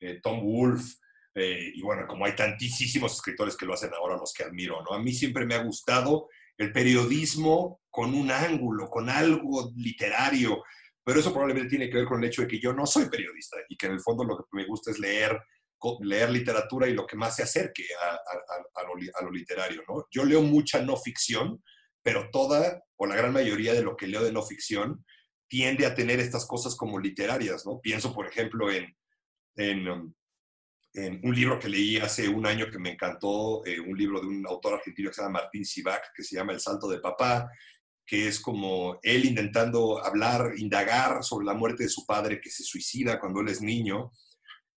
[0.00, 0.94] eh, Tom Wolfe.
[1.34, 4.94] y bueno, como hay tantísimos escritores que lo hacen ahora, los que admiro, ¿no?
[4.94, 6.28] A mí siempre me ha gustado
[6.60, 10.62] el periodismo con un ángulo, con algo literario,
[11.02, 13.56] pero eso probablemente tiene que ver con el hecho de que yo no soy periodista
[13.66, 15.40] y que en el fondo lo que me gusta es leer,
[16.02, 19.82] leer literatura y lo que más se acerque a, lo, literario.
[19.88, 20.04] ¿no?
[20.10, 21.64] Yo leo mucha no ficción,
[22.02, 25.02] pero toda o la gran mayoría de lo que leo de no ficción
[25.48, 27.64] tiende a tener estas cosas como literarias.
[27.64, 27.80] ¿no?
[27.80, 28.94] Pienso, por ejemplo, en,
[29.56, 30.14] en
[30.94, 34.26] um, un libro que leí hace un año que me encantó, eh, un libro de
[34.26, 37.48] un autor argentino que se llama Martín Sivac, que se llama El Salto de Papá,
[38.10, 42.64] que es como él intentando hablar, indagar sobre la muerte de su padre que se
[42.64, 44.10] suicida cuando él es niño.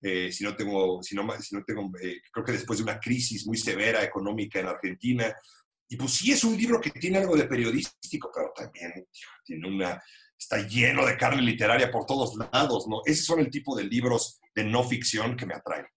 [0.01, 2.99] Eh, si no tengo, si no, si no tengo eh, creo que después de una
[2.99, 5.35] crisis muy severa económica en Argentina.
[5.89, 9.07] Y pues sí es un libro que tiene algo de periodístico, pero también
[9.43, 9.99] tiene una,
[10.37, 13.01] está lleno de carne literaria por todos lados, ¿no?
[13.05, 15.87] Esos son el tipo de libros de no ficción que me atraen.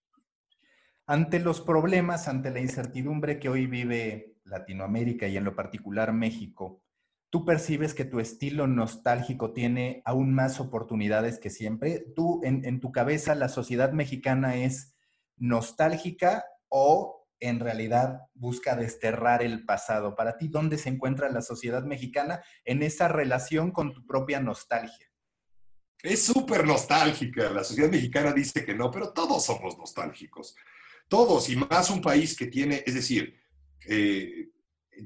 [1.09, 6.83] Ante los problemas, ante la incertidumbre que hoy vive Latinoamérica y en lo particular México,
[7.31, 12.05] ¿tú percibes que tu estilo nostálgico tiene aún más oportunidades que siempre?
[12.17, 14.97] ¿Tú en, tu cabeza la sociedad mexicana es
[15.37, 20.17] nostálgica o en realidad busca desterrar el pasado?
[20.17, 25.07] Para ti, ¿dónde se encuentra la sociedad mexicana en esa relación con tu propia nostalgia?
[26.03, 27.49] Es súper nostálgica.
[27.51, 30.57] La sociedad mexicana dice que no, pero todos somos nostálgicos.
[31.09, 33.35] Todos, y más un país que tiene, es decir,
[33.89, 34.49] eh,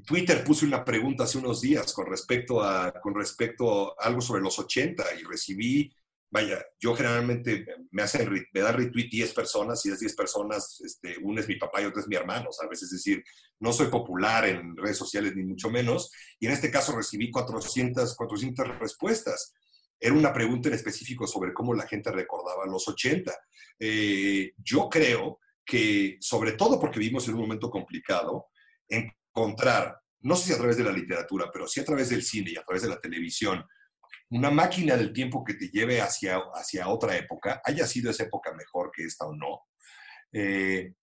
[0.05, 4.57] Twitter puso una pregunta hace unos días con respecto, a, con respecto algo sobre los
[4.57, 5.93] 80 y recibí,
[6.29, 11.17] vaya, yo generalmente me, hacen, me dan retweet 10 personas y esas 10 personas, este,
[11.21, 12.81] una es mi papá y otra es mi hermano, ¿sabes?
[12.83, 13.23] Es decir,
[13.59, 18.15] no soy popular en redes sociales ni mucho menos, y en este caso recibí 400,
[18.15, 19.53] 400 respuestas.
[19.99, 23.31] Era una pregunta en específico sobre cómo la gente recordaba los 80.
[23.77, 25.39] Eh, yo creo
[25.71, 28.47] que, sobre todo porque vivimos en un momento complicado,
[28.89, 32.51] encontrar, no sé si a través de la literatura, pero sí a través del cine
[32.51, 33.63] y a través de la televisión,
[34.31, 38.51] una máquina del tiempo que te lleve hacia, hacia otra época, haya sido esa época
[38.53, 39.61] mejor que esta o no,
[40.33, 40.93] eh,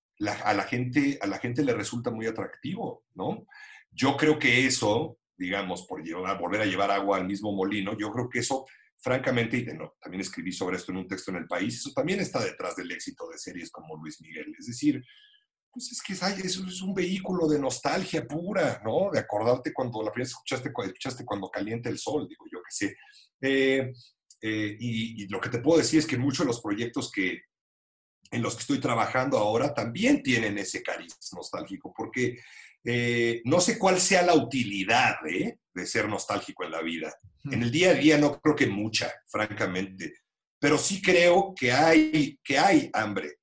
[0.45, 3.47] a, la gente, a la gente le resulta muy atractivo, ¿no?
[3.91, 8.13] Yo creo que eso, digamos, por llevar, volver a llevar agua al mismo molino, yo
[8.13, 8.67] creo que eso
[9.01, 9.67] francamente, y
[10.01, 12.91] también escribí sobre esto en un texto en El País, eso también está detrás del
[12.91, 14.55] éxito de series como Luis Miguel.
[14.59, 15.03] Es decir,
[15.71, 19.11] pues es que es un vehículo de nostalgia pura, ¿no?
[19.13, 22.71] De acordarte cuando la primera vez escuchaste, escuchaste cuando calienta el sol, digo yo que
[22.71, 22.97] sé.
[23.41, 23.93] Eh,
[24.41, 27.43] Eh, y, lo que te puedo decir es que muchos de los proyectos que,
[28.31, 32.39] en los que estoy trabajando ahora también tienen ese cariz nostálgico, porque
[32.85, 37.13] eh, no sé cuál sea la utilidad de ser nostálgico en la vida.
[37.45, 40.15] En el día a día no creo que mucha, francamente,
[40.59, 43.39] pero sí creo que hay, que hay hambre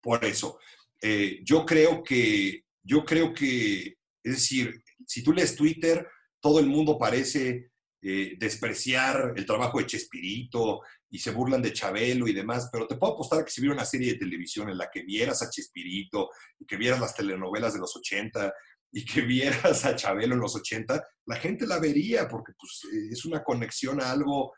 [0.00, 0.58] por eso.
[1.00, 6.06] Eh, yo creo que, yo creo que, es decir, si tú lees Twitter,
[6.40, 7.70] todo el mundo parece
[8.02, 12.96] eh, despreciar el trabajo de Chespirito y se burlan de Chabelo y demás, pero te
[12.96, 16.28] puedo apostar que si hubiera una serie de televisión en la que vieras a Chespirito
[16.58, 18.52] y que vieras las telenovelas de los 80
[18.96, 22.80] y que vieras a Chabelo en los 80, la gente la vería porque pues,
[23.10, 24.52] es una conexión a algo,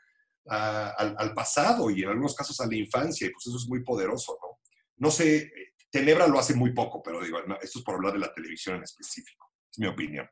[0.45, 4.39] al, pasado y en algunos casos a la infancia, y pues eso es muy poderoso,
[4.43, 4.59] ¿no?
[4.99, 5.51] No sé,
[5.91, 8.83] Tenebra lo hace muy poco, pero digo, esto es por hablar de la televisión en
[8.83, 10.29] específico, es mi opinión.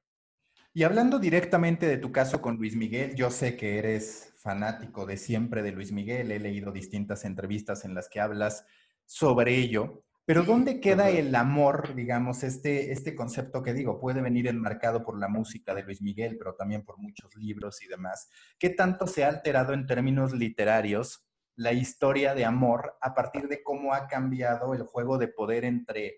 [0.74, 5.16] Y hablando directamente de tu caso con Luis Miguel, yo sé que eres fanático de
[5.16, 8.66] siempre de Luis Miguel, he leído distintas entrevistas en las que hablas
[9.06, 14.46] sobre ello, pero ¿dónde queda el amor, digamos, este, este concepto que digo, puede venir
[14.48, 18.28] enmarcado por la música de Luis Miguel, pero también por muchos libros y demás?
[18.58, 23.62] ¿Qué tanto se ha alterado en términos literarios la historia de amor a partir de
[23.62, 26.16] cómo ha cambiado el juego de poder entre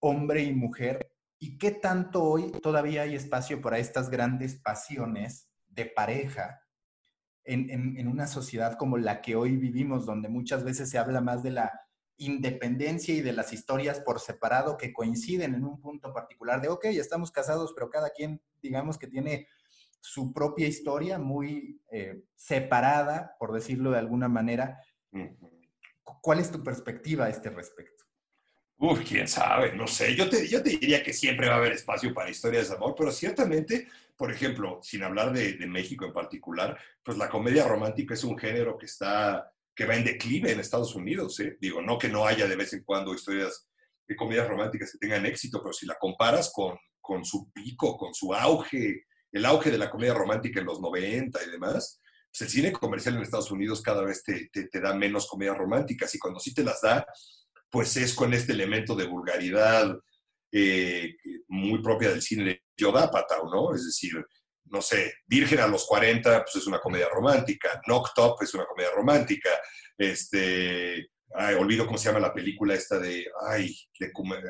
[0.00, 5.86] hombre y mujer ¿Y qué tanto hoy todavía hay espacio para estas grandes pasiones de
[5.86, 6.62] pareja
[7.44, 11.52] en, una sociedad como la que hoy vivimos, donde muchas veces se habla más de
[11.52, 11.72] la
[12.18, 16.84] independencia y de las historias por separado que coinciden en un punto particular de, ok,
[16.86, 19.46] estamos casados, pero cada quien, digamos que tiene
[20.00, 24.80] su propia historia muy eh, separada, por decirlo de alguna manera.
[26.22, 28.04] ¿Cuál es tu perspectiva a este respecto?
[28.80, 30.14] Uf, quién sabe, no sé.
[30.14, 32.94] Yo te, yo te diría que siempre va a haber espacio para historias de amor,
[32.96, 38.22] pero ciertamente, por ejemplo, sin hablar de, México en particular, pues la comedia romántica es
[38.22, 41.38] un género que está, que va en declive en Estados Unidos.
[41.38, 41.56] ¿eh?
[41.60, 43.68] Digo, no que no haya de vez en cuando historias
[44.08, 48.12] de comedias románticas que tengan éxito, pero si la comparas con, con su pico, con
[48.12, 52.48] su auge, el auge de la comedia romántica en los 90 y demás, pues el
[52.48, 56.40] cine comercial en Estados Unidos cada vez te, te, da menos comedias románticas y cuando
[56.40, 57.06] sí te las da,
[57.70, 59.96] pues es con este elemento de vulgaridad
[60.50, 61.14] eh,
[61.46, 63.72] muy propia del cine de Yodápata, ¿no?
[63.72, 64.26] Es decir,
[64.70, 68.66] no sé, Virgen a los 40, pues es una comedia romántica, Knocked Up es una
[68.66, 69.50] comedia romántica,
[69.96, 71.10] este,
[71.58, 73.74] olvido cómo se llama la película esta de, ay,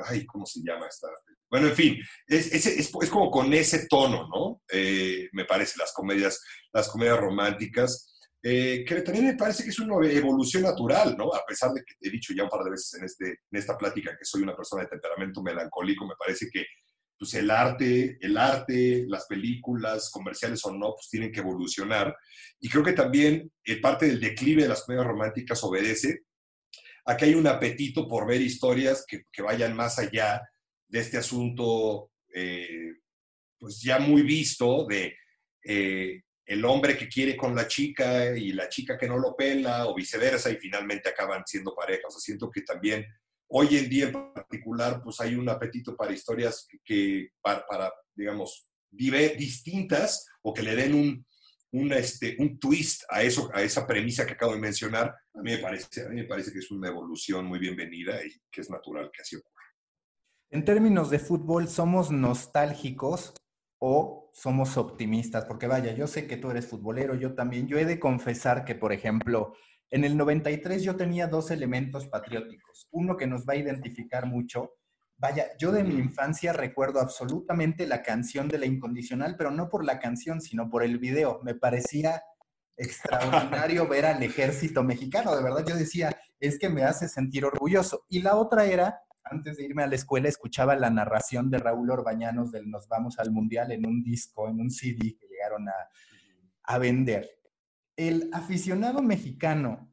[0.07, 1.09] ay ¿cómo se llama esta?
[1.51, 4.63] Bueno, en fin, es, es, es, como con ese tono, ¿no?
[4.71, 6.43] Eh, me parece, las comedias,
[6.73, 8.15] las comedias románticas.
[8.41, 11.35] Eh, que también me parece que es una evolución natural, ¿no?
[11.35, 13.77] A pesar de que he dicho ya un par de veces en, este, en esta
[13.77, 16.65] plática que soy una persona de temperamento melancólico, me parece que
[17.19, 22.17] pues, el arte, el arte, las películas, comerciales o no, pues tienen que evolucionar.
[22.61, 26.23] Y creo que también eh, parte del declive de las comedias románticas obedece
[27.05, 30.43] a que hay un apetito por ver historias que, que vayan más allá
[30.87, 32.93] de este asunto, eh,
[33.59, 35.17] pues ya muy visto de
[36.49, 39.95] el hombre que quiere con la chica y la chica que no lo pela o
[39.95, 42.07] viceversa y finalmente acaban siendo parejas.
[42.07, 43.07] O sea, siento que también
[43.49, 50.27] hoy en día en particular pues hay un apetito para historias que, para, digamos, distintas
[50.43, 51.27] o que le den un,
[51.73, 55.53] un, este, un twist a, eso, a esa premisa que acabo de mencionar, a mí,
[55.53, 58.71] me parece, a mí me parece que es una evolución muy bienvenida y que es
[58.71, 59.55] natural que así ocurra.
[60.51, 63.35] En términos de fútbol, somos nostálgicos
[63.79, 67.85] o somos optimistas, porque vaya, yo sé que tú eres futbolero, yo también, yo he
[67.85, 69.55] de confesar que, por ejemplo,
[69.91, 74.75] en el 93 yo tenía dos elementos patrióticos, uno que nos va a identificar mucho,
[75.17, 79.85] vaya, yo de mi infancia recuerdo absolutamente la canción de la incondicional, pero no por
[79.85, 82.23] la canción, sino por el video, me parecía
[82.77, 88.05] extraordinario ver al ejército mexicano, de verdad yo decía, es que me hace sentir orgulloso,
[88.09, 91.91] y la otra era antes de irme a la escuela escuchaba la narración de Raúl
[91.91, 95.75] Orbañanos del Nos vamos al Mundial en un disco, en un CD que llegaron a,
[96.63, 97.38] a vender.
[97.99, 99.93] El aficionado mexicano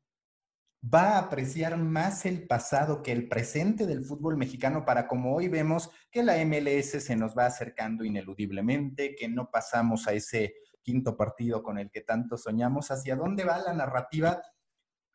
[0.83, 5.47] va a apreciar más el pasado que el presente del fútbol mexicano para como hoy
[5.47, 10.53] vemos que la MLS se nos va acercando ineludiblemente, que no pasamos a ese
[10.83, 14.39] quinto partido con el que tanto soñamos, hacia dónde va la narrativa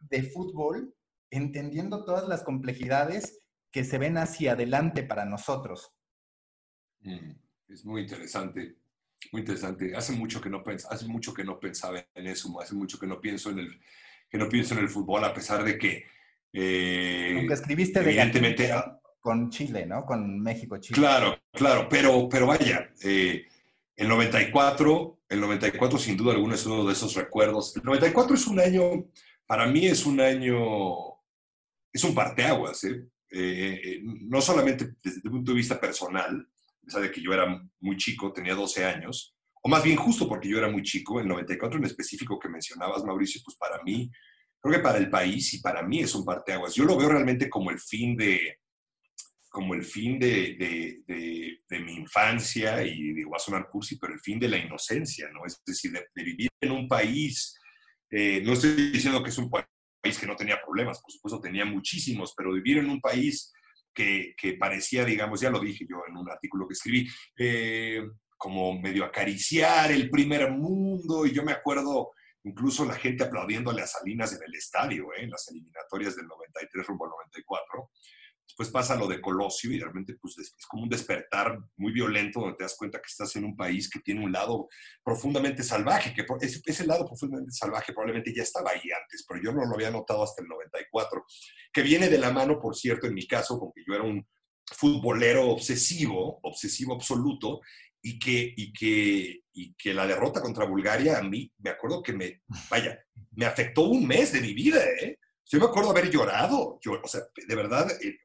[0.01, 0.93] de fútbol,
[1.31, 3.39] entendiendo todas las complejidades
[3.71, 5.95] que se ven hacia adelante para nosotros.
[7.03, 7.37] Mm,
[7.69, 8.80] es muy interesante,
[9.33, 9.95] muy interesante.
[9.95, 13.21] Hace mucho que no hace mucho que no pensaba en eso, hace mucho que no
[13.21, 13.81] pienso en el
[14.29, 16.05] que no pienso en el fútbol a pesar de que
[16.53, 18.73] eh, Aunque escribiste evidentemente
[19.21, 20.05] con Chile, ¿no?
[20.05, 20.99] Con México, Chile.
[20.99, 23.47] Claro, claro, pero pero vaya, eh,
[23.97, 27.77] el 94 El 94 sin duda alguna es uno de esos recuerdos.
[27.77, 29.07] El 94 es un año,
[29.47, 30.57] para mí es un año,
[31.93, 33.05] es un parteaguas, ¿eh?
[33.33, 36.49] Eh, eh, no solamente desde el punto de vista personal,
[36.83, 37.47] de que yo era
[37.81, 41.29] muy chico, tenía 12 años, o más bien justo porque yo era muy chico, el
[41.29, 44.11] 94 en específico que mencionabas, Mauricio, pues para mí,
[44.61, 46.75] creo que para el país y para mí es un parteaguas.
[46.75, 48.59] Yo lo veo realmente como el fin de,
[49.51, 50.57] como el fin de,
[51.69, 55.29] de, mi infancia, y digo, va a sonar cursi, pero el fin de la inocencia,
[55.33, 55.45] ¿no?
[55.47, 57.59] Es decir, de, vivir en un país,
[58.11, 61.65] eh, no estoy diciendo que es un país que no tenía problemas, por supuesto tenía
[61.65, 63.53] muchísimos, pero vivir en un país
[63.95, 68.03] que, parecía, digamos, ya lo dije yo en un artículo que escribí, eh,
[68.37, 72.11] como medio acariciar el primer mundo, y yo me acuerdo
[72.45, 75.25] incluso la gente aplaudiéndole a Salinas en el estadio, ¿eh?
[75.25, 77.91] en las eliminatorias del 93 rumbo al 94.
[78.51, 82.57] Después pasa lo de Colosio y realmente pues, es como un despertar muy violento donde
[82.57, 84.69] te das cuenta que estás en un país que tiene un lado
[85.05, 89.53] profundamente salvaje, que ese, ese lado profundamente salvaje probablemente ya estaba ahí antes, pero yo
[89.53, 91.25] no lo había notado hasta el 94,
[91.73, 94.27] que viene de la mano, por cierto, en mi caso, porque yo era un
[94.73, 97.61] futbolero obsesivo, obsesivo absoluto,
[98.03, 102.13] y que, y que, y que la derrota contra Bulgaria a mí, me acuerdo que
[102.13, 102.99] me, vaya,
[103.33, 105.19] me afectó un mes de mi vida, ¿eh?
[105.53, 108.17] Yo me acuerdo haber llorado, yo, o sea, de verdad, eh,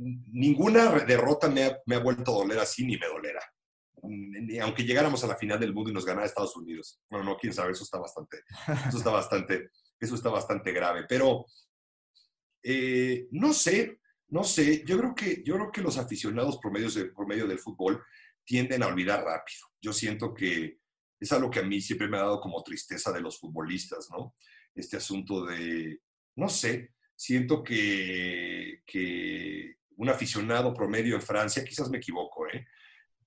[0.00, 3.42] ninguna derrota me ha, vuelto a doler así ni me dolerá.
[4.62, 7.00] Aunque llegáramos a la final del mundo y nos ganara Estados Unidos.
[7.10, 8.38] Bueno, no, quién sabe, eso está bastante,
[8.88, 11.04] eso está bastante, eso está bastante grave.
[11.06, 11.44] Pero
[12.62, 16.88] eh, no sé, no sé, yo creo que, yo creo que los aficionados por medio,
[17.14, 18.02] por medio del fútbol
[18.44, 19.66] tienden a olvidar rápido.
[19.82, 20.78] Yo siento que
[21.18, 24.34] es algo que a mí siempre me ha dado como tristeza de los futbolistas, ¿no?
[24.74, 26.00] Este asunto de,
[26.36, 28.80] no sé, siento que
[30.00, 32.66] un aficionado promedio en Francia, quizás me equivoco, ¿eh?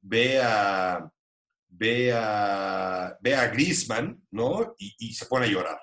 [0.02, 1.08] ve a,
[2.12, 4.76] a, Griezmann, ¿no?
[4.80, 5.80] Y, se pone a llorar.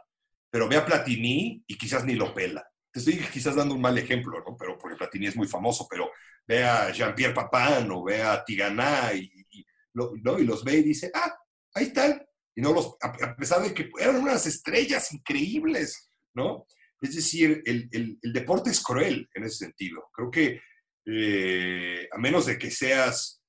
[0.50, 2.66] Pero ve a Platini y quizás ni lo pela.
[2.90, 4.56] Te estoy quizás dando un mal ejemplo, ¿no?
[4.56, 6.10] Pero porque Platini es muy famoso, pero
[6.44, 9.64] ve a Jean-Pierre Papin o ve a Tigana y, y,
[9.94, 10.40] ¿no?
[10.40, 11.32] y los ve y dice, ah,
[11.74, 12.20] ahí están.
[12.52, 16.66] Y no los, a pesar de que eran unas estrellas increíbles, ¿no?
[17.00, 20.10] Es decir, el, el, el deporte es cruel en ese sentido.
[20.12, 20.60] Creo que
[21.06, 23.42] eh, a menos de que seas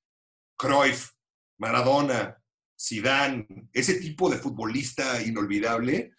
[0.56, 1.10] Cruyff,
[1.58, 2.36] Maradona,
[2.80, 6.12] Zidane, ese tipo de futbolista inolvidable,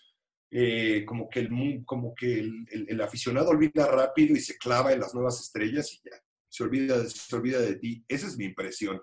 [0.49, 5.13] eh, como que, el, como que el, aficionado olvida rápido y se clava en las
[5.13, 6.15] nuevas estrellas y ya,
[6.47, 8.05] se olvida, se olvida de ti.
[8.07, 9.01] Esa es mi impresión.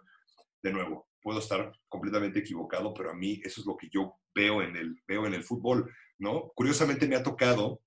[0.62, 4.62] De nuevo, puedo estar completamente equivocado, pero a mí eso es lo que yo veo
[4.62, 6.52] en el, veo en el fútbol, ¿no?
[6.54, 7.82] Curiosamente me ha tocado,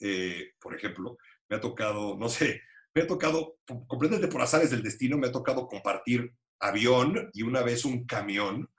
[0.00, 2.62] eh, por ejemplo, me ha tocado, no sé,
[2.96, 7.60] me ha tocado, completamente por azares del destino, me ha tocado compartir avión y una
[7.60, 8.70] vez un camión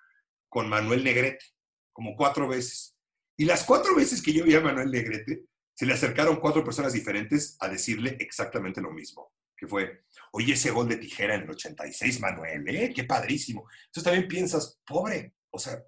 [0.49, 1.45] con Manuel Negrete,
[1.93, 2.97] como cuatro veces.
[3.37, 6.93] Y las cuatro veces que yo vi a Manuel Negrete, se le acercaron cuatro personas
[6.93, 10.01] diferentes a decirle exactamente lo mismo, que fue,
[10.31, 12.91] oye, ese gol de tijera en el 86, Manuel, ¿eh?
[12.95, 13.69] Qué padrísimo.
[13.85, 15.79] Entonces también piensas, pobre, o sea,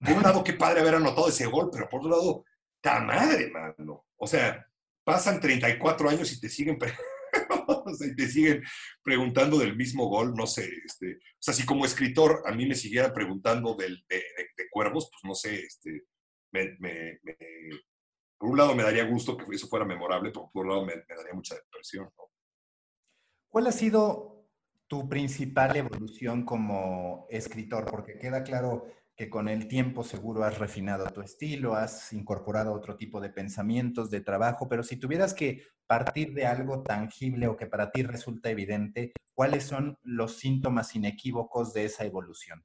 [0.00, 2.44] de un lado, qué padre haber anotado ese gol, pero por otro lado,
[2.80, 4.06] ta madre, mano.
[4.16, 4.66] O sea,
[5.04, 6.78] pasan 34 años y te siguen
[8.00, 8.62] y te siguen
[9.02, 12.74] preguntando del mismo gol, no sé, este, o sea, si como escritor a mí me
[12.74, 14.22] siguiera preguntando del, de,
[14.70, 16.04] cuervos, pues no sé, este,
[18.38, 20.94] por un lado me daría gusto que eso fuera memorable, pero por otro lado me,
[20.94, 22.10] daría mucha depresión.
[23.48, 24.46] ¿Cuál ha sido
[24.86, 27.86] tu principal evolución como escritor?
[27.86, 32.96] Porque queda claro que con el tiempo seguro has refinado tu estilo, has incorporado otro
[32.96, 37.66] tipo de pensamientos, de trabajo, pero si tuvieras que partir de algo tangible o que
[37.66, 42.62] para ti resulta evidente, ¿cuáles son los síntomas inequívocos de esa evolución?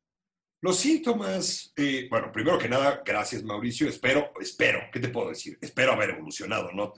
[0.59, 5.57] Los síntomas, eh, bueno, primero que nada, gracias Mauricio, espero, espero, ¿qué te puedo decir?
[5.61, 6.93] Espero haber evolucionado, ¿no?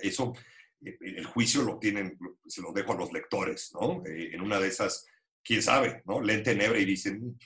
[0.00, 0.32] eso,
[0.80, 4.02] eh, el juicio lo tienen, se lo dejo a los lectores, ¿no?
[4.06, 5.06] Eh, en una de esas
[5.44, 6.20] quién sabe, ¿no?
[6.20, 7.38] Leen Tenebre y dicen.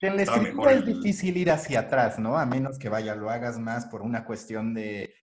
[0.00, 2.38] En la escritura es difícil ir hacia atrás, ¿no?
[2.38, 5.14] A menos que vaya, lo hagas más por una cuestión de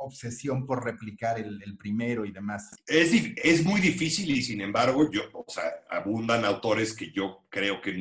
[0.00, 2.70] obsesión por replicar el, el primero y demás.
[2.86, 7.80] Es, es, muy difícil y sin embargo, yo, o sea, abundan autores que yo creo
[7.80, 7.92] que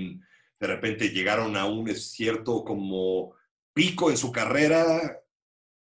[0.59, 3.33] de repente llegaron a un cierto como
[3.73, 5.19] pico en su carrera,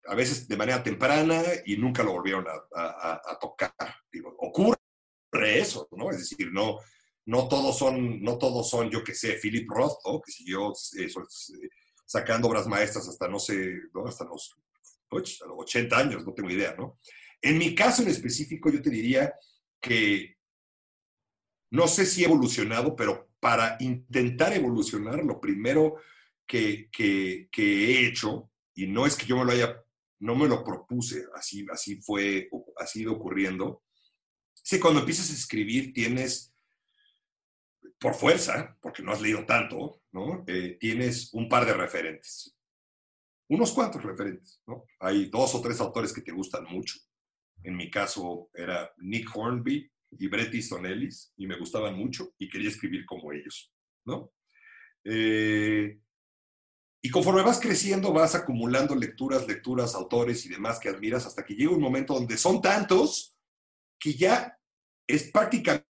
[0.06, 3.72] a veces de manera temprana y nunca lo volvieron a, a, a tocar.
[4.12, 4.78] Digo, ocurre
[5.42, 6.10] eso, ¿no?
[6.10, 6.78] Es decir, no,
[7.26, 10.20] no todos son, no todos son, yo que sé, Philip Roth, ¿no?
[10.20, 11.08] que siguió eh,
[12.04, 14.54] sacando obras maestras hasta, no sé, hasta los,
[15.10, 16.98] 80 años, no tengo idea, ¿no?
[17.40, 19.32] En mi caso en específico, yo te diría
[19.80, 20.36] que
[21.70, 25.96] no sé si he evolucionado, pero para intentar evolucionar, lo primero
[26.46, 29.80] que, que, he hecho, y no es que yo me lo haya,
[30.18, 32.48] no me lo propuse, así, así fue,
[32.78, 33.84] ha ido ocurriendo,
[34.66, 36.53] Sí, cuando empiezas a escribir tienes,
[37.98, 40.44] por fuerza, porque no has leído tanto, ¿no?
[40.46, 42.56] Eh, tienes un par de referentes.
[43.48, 44.84] Unos cuantos referentes, ¿no?
[45.00, 46.98] Hay dos o tres autores que te gustan mucho.
[47.62, 52.48] En mi caso era Nick Hornby y Bret Easton Ellis, y me gustaban mucho y
[52.48, 53.72] quería escribir como ellos,
[54.04, 54.32] ¿no?
[55.04, 55.98] Eh,
[57.02, 61.54] y conforme vas creciendo, vas acumulando lecturas, lecturas, autores y demás que admiras hasta que
[61.54, 63.36] llega un momento donde son tantos
[63.98, 64.58] que ya
[65.06, 65.90] es prácticamente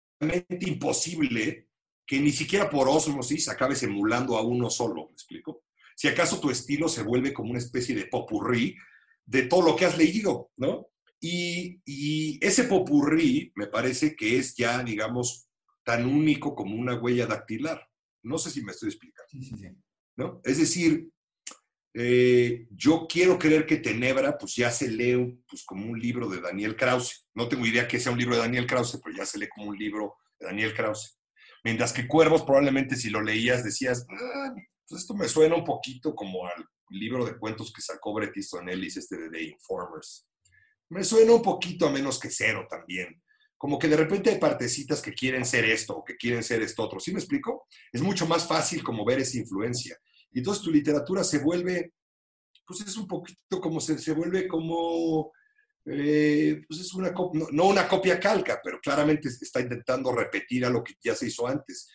[0.67, 1.68] imposible
[2.09, 5.61] que ni siquiera por osmosis acabes emulando a uno solo, ¿me explico?
[5.95, 8.75] Si acaso tu estilo se vuelve como una especie de popurrí
[9.27, 10.87] de todo lo que has leído, ¿no?
[11.21, 15.49] Y, y ese popurrí me parece que es ya, digamos,
[15.83, 17.87] tan único como una huella dactilar.
[18.23, 19.29] No sé si me estoy explicando.
[19.29, 19.67] Sí, sí, sí.
[20.15, 20.41] ¿no?
[20.43, 21.11] Es decir,
[21.93, 26.41] eh, yo quiero creer que Tenebra, pues ya se lee pues, como un libro de
[26.41, 27.27] Daniel Krause.
[27.35, 29.69] No tengo idea que sea un libro de Daniel Krause, pero ya se lee como
[29.69, 31.18] un libro de Daniel Krause.
[31.63, 34.53] Mientras que Cuervos, probablemente si lo leías decías, ah,
[34.87, 38.97] pues esto me suena un poquito como al libro de cuentos que sacó Bret Ellis,
[38.97, 40.27] este de The Informers.
[40.89, 43.21] Me suena un poquito a menos que cero también.
[43.57, 46.83] Como que de repente hay partecitas que quieren ser esto o que quieren ser esto
[46.83, 46.99] otro.
[46.99, 47.67] ¿Sí me explico?
[47.91, 49.97] Es mucho más fácil como ver esa influencia.
[50.31, 51.93] Y entonces tu literatura se vuelve,
[52.65, 55.31] pues es un poquito como se, se vuelve como,
[55.85, 60.69] eh, pues es una no, no, una copia calca, pero claramente está intentando repetir a
[60.69, 61.89] lo que ya se hizo antes.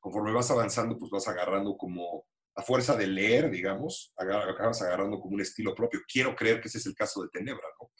[0.00, 5.34] Conforme vas avanzando, pues vas agarrando como a fuerza de leer, digamos, acabas agarrando como
[5.34, 6.00] un estilo propio.
[6.06, 7.90] Quiero creer que ese es el caso de Tenebra, ¿no?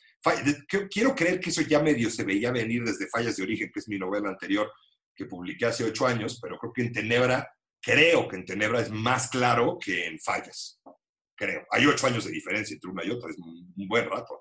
[0.90, 3.88] Quiero creer que eso ya medio se veía venir desde Fallas de Origen, que es
[3.88, 4.70] mi novela anterior
[5.14, 7.48] que publiqué hace ocho años, pero creo que en Tenebra
[7.84, 10.80] Creo que en Tenebra es más claro que en Fallas.
[11.36, 11.66] Creo.
[11.70, 14.40] Hay ocho años de diferencia entre una y otra, es un, buen rato.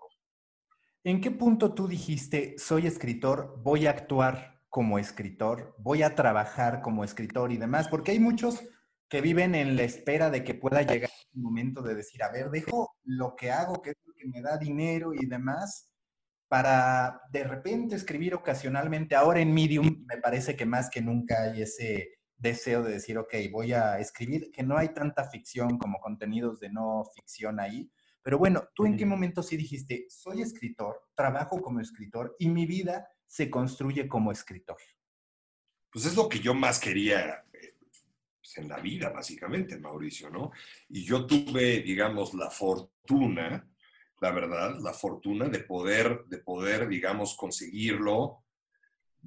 [1.05, 6.81] ¿En qué punto tú dijiste, soy escritor, voy a actuar como escritor, voy a trabajar
[6.81, 7.89] como escritor y demás?
[7.89, 8.63] Porque hay muchos
[9.09, 12.49] que viven en la espera de que pueda llegar un momento de decir, a ver,
[12.49, 15.91] dejo lo que hago, que es lo que me da dinero y demás,
[16.47, 19.13] para de repente escribir ocasionalmente.
[19.13, 23.33] Ahora en Medium me parece que más que nunca hay ese deseo de decir, ok,
[23.51, 27.91] voy a escribir, que no hay tanta ficción como contenidos de no ficción ahí.
[28.23, 32.65] Pero bueno, ¿tú en qué momento sí dijiste, soy escritor, trabajo como escritor y mi
[32.65, 34.77] vida se construye como escritor?
[35.91, 37.75] Pues es lo que yo más quería eh,
[38.39, 40.51] pues, en la vida, básicamente, Mauricio, ¿no?
[40.89, 43.69] Y yo tuve, digamos, la fortuna,
[44.21, 48.43] la verdad, la fortuna de poder, de poder, digamos, conseguirlo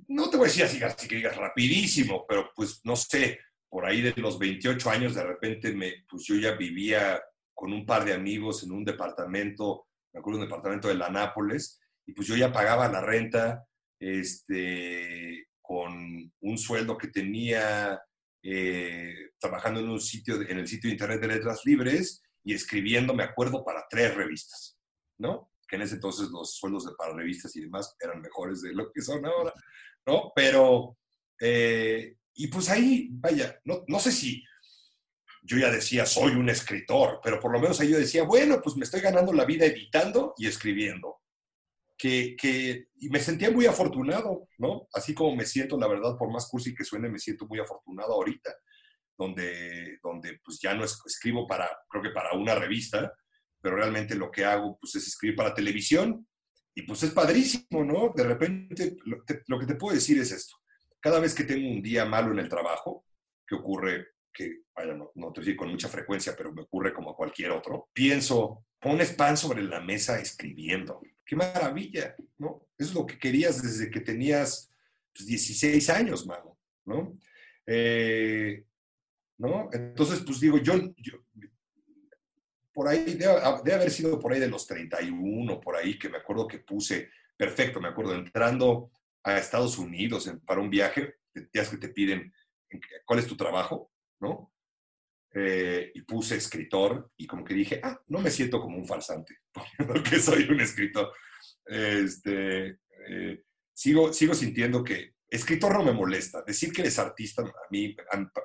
[0.08, 3.86] no te voy a decir así, así que digas rapidísimo, pero pues no sé, por
[3.86, 7.20] ahí de los 28 años de repente me, pues yo ya vivía
[7.56, 11.80] con un par de amigos en un departamento, me acuerdo un departamento de la Nápoles,
[12.04, 13.64] y pues yo ya pagaba la renta
[13.98, 17.98] este, con un sueldo que tenía
[18.42, 23.14] eh, trabajando en un sitio, en el sitio de internet de letras libres y escribiendo,
[23.14, 24.78] me acuerdo, para tres revistas,
[25.18, 25.50] ¿no?
[25.66, 28.92] que en ese entonces los sueldos de para revistas y demás eran mejores de lo
[28.92, 29.52] que son ahora,
[30.06, 30.32] ¿no?
[30.34, 30.96] Pero,
[31.40, 34.44] eh, y pues ahí, vaya, no, no sé si
[35.46, 38.76] yo ya decía, soy un escritor, pero por lo menos ahí yo decía, bueno, pues
[38.76, 41.20] me estoy ganando la vida editando y escribiendo.
[41.96, 44.86] Que, que, y me sentía muy afortunado, ¿no?
[44.92, 48.12] Así como me siento, la verdad, por más cursi que suene, me siento muy afortunado
[48.12, 48.54] ahorita,
[49.16, 53.14] donde, donde pues ya no escribo para, creo que para una revista,
[53.62, 56.26] pero realmente lo que hago pues, es escribir para televisión
[56.74, 58.12] y pues es padrísimo, ¿no?
[58.14, 60.56] De repente, lo, que te puedo decir es esto.
[61.00, 63.06] Cada vez que tengo un día malo en el trabajo,
[63.46, 67.10] que ocurre, que, vaya, no, no te decir con mucha frecuencia, pero me ocurre como
[67.10, 71.00] a cualquier otro, pienso, pones pan sobre la mesa escribiendo.
[71.24, 72.14] ¡Qué maravilla!
[72.38, 72.68] ¿no?
[72.76, 74.70] Eso es lo que querías desde que tenías
[75.18, 77.18] 16 pues, años, mano, ¿no?
[77.66, 78.64] Eh,
[79.38, 79.70] ¿no?
[79.72, 81.14] Entonces, pues digo, yo, yo,
[82.74, 86.46] por ahí, debe, haber sido por ahí de los 31, por ahí, que me acuerdo
[86.46, 88.90] que puse, perfecto, me acuerdo, entrando
[89.22, 91.14] a Estados Unidos para un viaje,
[91.52, 92.32] días que te piden
[93.06, 93.90] cuál es tu trabajo,
[94.20, 94.52] ¿no?
[95.34, 99.38] Eh, y puse escritor y como que dije, ah, no me siento como un farsante,
[99.86, 101.12] porque soy un escritor.
[101.64, 103.42] Este, eh,
[103.74, 106.42] sigo, sigo sintiendo que escritor no me molesta.
[106.42, 107.94] Decir que eres artista, a mí,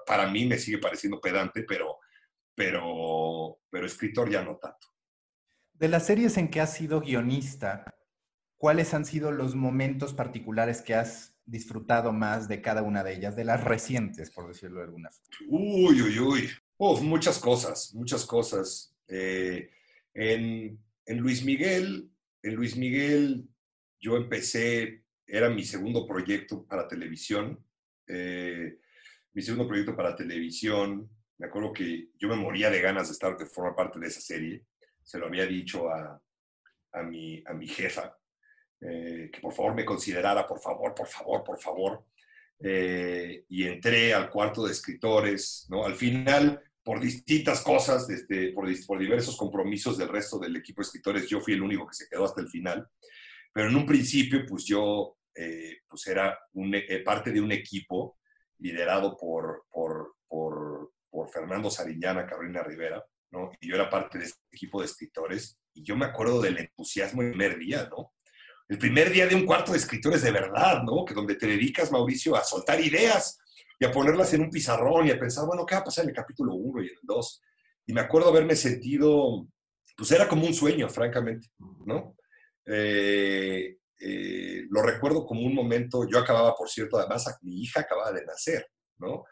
[0.05, 1.99] para mí me sigue pareciendo pedante, pero
[2.55, 4.87] pero, pero escritor ya no tanto.
[5.73, 7.95] De las series en que has sido guionista,
[8.57, 13.35] ¿cuáles han sido los momentos particulares que has disfrutado más de cada una de ellas,
[13.35, 15.47] de las recientes, por decirlo de alguna forma?
[15.49, 16.49] Uy, uy, uy.
[17.03, 18.95] muchas cosas, muchas cosas.
[19.07, 19.69] Eh,
[20.13, 22.09] en, Luis Miguel,
[22.43, 23.47] en Luis Miguel
[23.99, 27.63] yo empecé, era mi segundo proyecto para televisión.
[28.07, 28.79] Eh,
[29.33, 31.09] mi segundo proyecto para televisión.
[31.37, 34.21] Me acuerdo que yo me moría de ganas de estar, de formar parte de esa
[34.21, 34.65] serie.
[35.03, 36.21] Se lo había dicho a,
[36.93, 38.17] a, mi, a mi jefa,
[38.81, 42.05] eh, que por favor me considerara, por favor, por favor, por favor.
[42.59, 45.85] Eh, y entré al cuarto de escritores, ¿no?
[45.85, 50.85] Al final, por distintas cosas, desde, por, por, diversos compromisos del resto del equipo de
[50.85, 52.87] escritores, yo fui el único que se quedó hasta el final.
[53.53, 56.75] Pero en un principio, pues yo eh, pues era un,
[57.05, 58.17] parte de un equipo
[58.59, 63.51] liderado por, por, por, por Fernando Sariñana, Carolina Rivera, ¿no?
[63.59, 67.21] Y yo era parte de este equipo de escritores y yo me acuerdo del entusiasmo
[67.21, 68.13] el primer día, ¿no?
[68.71, 71.03] El primer día de un cuarto de escritores de verdad, ¿no?
[71.03, 73.37] Que donde te dedicas, Mauricio, a soltar ideas
[73.77, 76.11] y a ponerlas en un pizarrón y a pensar, bueno, ¿qué va a pasar en
[76.11, 77.41] el capítulo 1 y en el 2?
[77.87, 79.45] Y me acuerdo haberme sentido,
[79.97, 81.49] pues era como un sueño, francamente,
[81.85, 82.15] ¿no?
[82.65, 88.13] Eh, eh, lo recuerdo como un momento, yo acababa, por cierto, además, mi hija acababa
[88.13, 88.67] de nacer,
[88.99, 89.25] ¿no?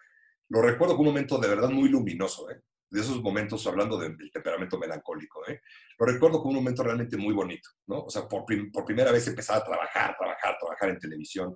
[0.49, 2.59] Lo recuerdo como un momento de verdad muy luminoso, ¿eh?
[2.89, 5.61] De esos momentos, hablando del temperamento melancólico, ¿eh?
[5.97, 8.05] lo recuerdo como un momento realmente muy bonito, ¿no?
[8.05, 11.55] O sea, por, por primera vez empezaba a trabajar, trabajar, trabajar en televisión,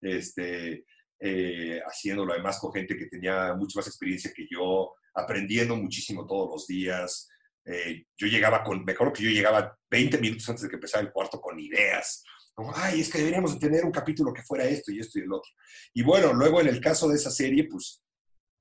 [0.00, 0.84] este,
[1.18, 6.50] eh, haciéndolo además con gente que tenía mucha más experiencia que yo, aprendiendo muchísimo todos
[6.50, 7.28] los días.
[7.66, 11.12] Eh, yo llegaba con, mejor que yo llegaba 20 minutos antes de que empezara el
[11.12, 12.24] cuarto con ideas,
[12.54, 15.32] como, ay, es que deberíamos tener un capítulo que fuera esto y esto y el
[15.32, 15.50] otro.
[15.94, 18.02] Y bueno, luego en el caso de esa serie, pues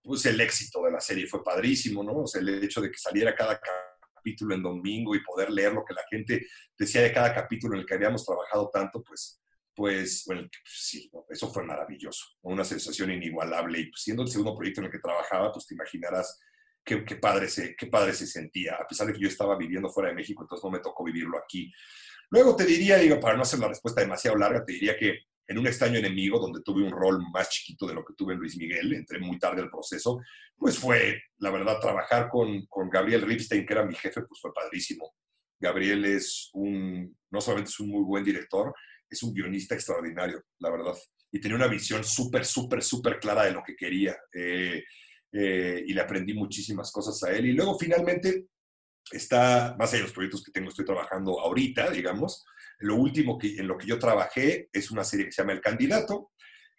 [0.10, 2.24] pues el éxito de la serie fue padrísimo, ¿no?
[2.24, 3.62] O sea, el hecho de que saliera cada
[4.16, 7.82] capítulo en domingo y poder leer lo que la gente decía de cada capítulo en
[7.82, 9.40] el que habíamos trabajado tanto, pues,
[9.76, 13.82] pues, bueno, pues sí, eso fue maravilloso, una sensación inigualable.
[13.82, 16.40] Y pues, siendo el segundo proyecto en el que trabajaba, pues te imaginarás
[16.84, 19.92] qué, qué, padre se, qué padre se sentía, a pesar de que yo estaba viviendo
[19.92, 21.72] fuera de México, entonces no me tocó vivirlo aquí.
[22.32, 25.58] Luego te diría, digo, para no hacer la respuesta demasiado larga, te diría que en
[25.58, 28.56] Un extraño enemigo, donde tuve un rol más chiquito de lo que tuve en Luis
[28.56, 30.20] Miguel, entré muy tarde al proceso,
[30.56, 34.54] pues fue, la verdad, trabajar con, con Gabriel Ripstein, que era mi jefe, pues fue
[34.54, 35.16] padrísimo.
[35.60, 38.72] Gabriel es un, no solamente es un muy buen director,
[39.10, 40.94] es un guionista extraordinario, la verdad.
[41.32, 44.16] Y tenía una visión súper, súper, súper clara de lo que quería.
[44.32, 44.84] Eh,
[45.32, 47.48] eh, y le aprendí muchísimas cosas a él.
[47.48, 48.50] Y luego finalmente
[49.12, 52.46] está, más allá de los proyectos que tengo, estoy trabajando ahorita, digamos,
[52.80, 55.62] lo último que, en lo que yo trabajé es una serie que se llama El
[55.62, 56.32] Candidato,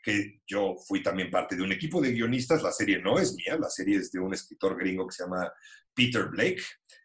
[0.02, 2.62] que yo fui también parte de un equipo de guionistas.
[2.62, 5.50] La serie no es mía, la serie es de un escritor gringo que se llama
[5.94, 6.62] Peter Blake.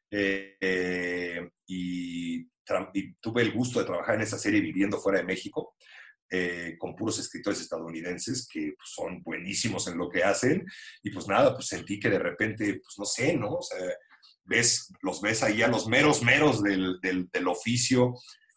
[0.10, 2.48] Eh, eh, y,
[3.22, 5.76] tuve el gusto de trabajar en esa serie viviendo fuera de México.
[6.32, 10.66] Eh, con puros escritores estadounidenses que pues, son buenísimos en lo que hacen.
[11.04, 13.58] Y pues nada, pues sentí que de repente, pues no sé, ¿no?
[13.58, 13.78] O sea,
[14.44, 18.16] ves, los ves ahí a los meros meros del, del, del oficio,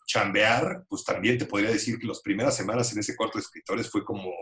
[0.08, 3.90] chambear, pues también te podría decir que las primeras semanas en ese cuarto de escritores
[3.90, 4.32] fue como,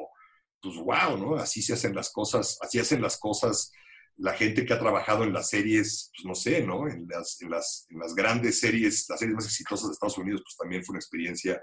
[0.62, 1.37] pues wow, ¿no?
[1.37, 3.73] Así se hacen las cosas, así hacen las cosas
[4.19, 6.89] la gente que ha trabajado en las series, pues no sé, ¿no?
[6.89, 10.43] En las, en las, en las grandes series, las series más exitosas de Estados Unidos,
[10.43, 11.61] pues también fue una experiencia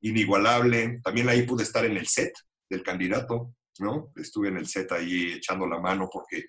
[0.00, 1.00] inigualable.
[1.04, 2.32] También ahí pude estar en el set
[2.70, 4.12] del candidato, ¿no?
[4.16, 6.46] Estuve en el set ahí echando la mano porque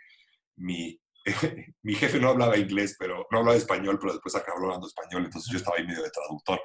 [0.58, 1.01] mi,
[1.84, 5.52] mi jefe no hablaba inglés, pero no hablaba español, pero después acabó hablando español, entonces
[5.52, 6.62] yo estaba ahí medio de traductor.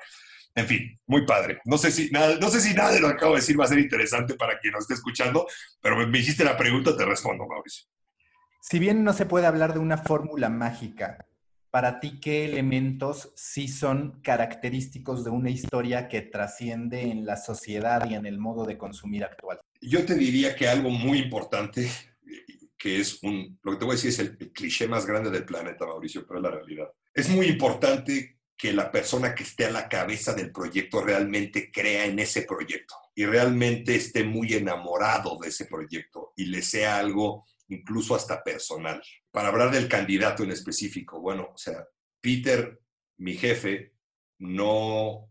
[0.54, 1.60] En fin, muy padre.
[1.66, 3.66] No sé si nada, no sé si nada de lo que acabo de decir va
[3.66, 5.46] a ser interesante para quien nos esté escuchando,
[5.82, 7.86] pero me, hiciste la pregunta, te respondo, Mauricio.
[8.62, 11.26] Si bien no se puede hablar de una fórmula mágica,
[11.70, 18.08] para ti, ¿qué elementos sí son característicos de una historia que trasciende en la sociedad
[18.08, 19.60] y en el modo de consumir actual?
[19.82, 21.90] Yo te diría que algo muy importante
[22.78, 25.44] que es un, lo que te voy a decir es el, cliché más grande del
[25.44, 26.88] planeta, Mauricio, pero es la realidad.
[27.14, 32.06] Es muy importante que la persona que esté a la cabeza del proyecto realmente crea
[32.06, 37.44] en ese proyecto y realmente esté muy enamorado de ese proyecto y le sea algo
[37.68, 39.02] incluso hasta personal.
[39.30, 41.86] Para hablar del candidato en específico, bueno, o sea,
[42.20, 42.80] Peter,
[43.18, 43.94] mi jefe,
[44.38, 45.30] no,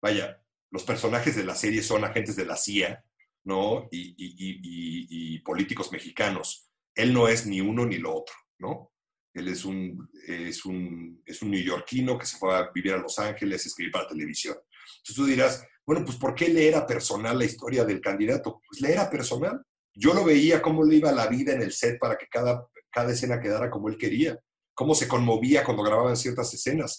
[0.00, 3.04] vaya, los personajes de la serie son agentes de la CIA,
[3.44, 3.88] ¿no?
[3.92, 6.65] Y, y políticos mexicanos
[6.96, 8.90] él no es ni uno ni lo otro, ¿no?
[9.34, 13.18] Él es un, es un, es un neoyorquino que se fue a vivir a Los
[13.18, 14.56] Ángeles a escribir para televisión.
[14.56, 18.62] Entonces tú dirás, bueno, pues ¿por qué le era personal la historia del candidato?
[18.66, 19.62] Pues le era personal.
[19.94, 23.12] Yo lo veía cómo le iba la vida en el set para que cada, cada
[23.12, 24.38] escena quedara como él quería,
[24.74, 26.98] cómo se conmovía cuando grababan ciertas escenas.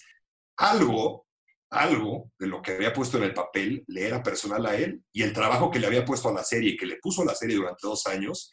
[0.57, 1.25] Algo,
[1.71, 5.23] algo de lo que había puesto en el papel le era personal a él y
[5.23, 7.55] el trabajo que le había puesto a la serie que le puso a la serie
[7.55, 8.51] durante dos años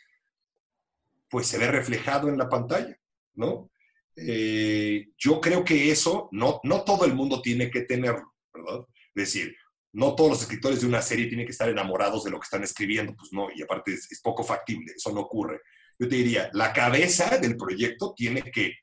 [1.35, 2.97] pues se ve reflejado en la pantalla.
[3.35, 3.68] ¿no?
[4.14, 8.87] Eh, yo creo que eso, no, no todo el mundo tiene que tenerlo, ¿verdad?
[9.16, 9.57] Es decir,
[9.95, 12.62] no todos los escritores de una serie tienen que estar enamorados de lo que están
[12.62, 15.61] escribiendo, pues no, y aparte es, es poco factible, eso no ocurre.
[15.99, 18.74] Yo te diría, la cabeza del proyecto tiene que,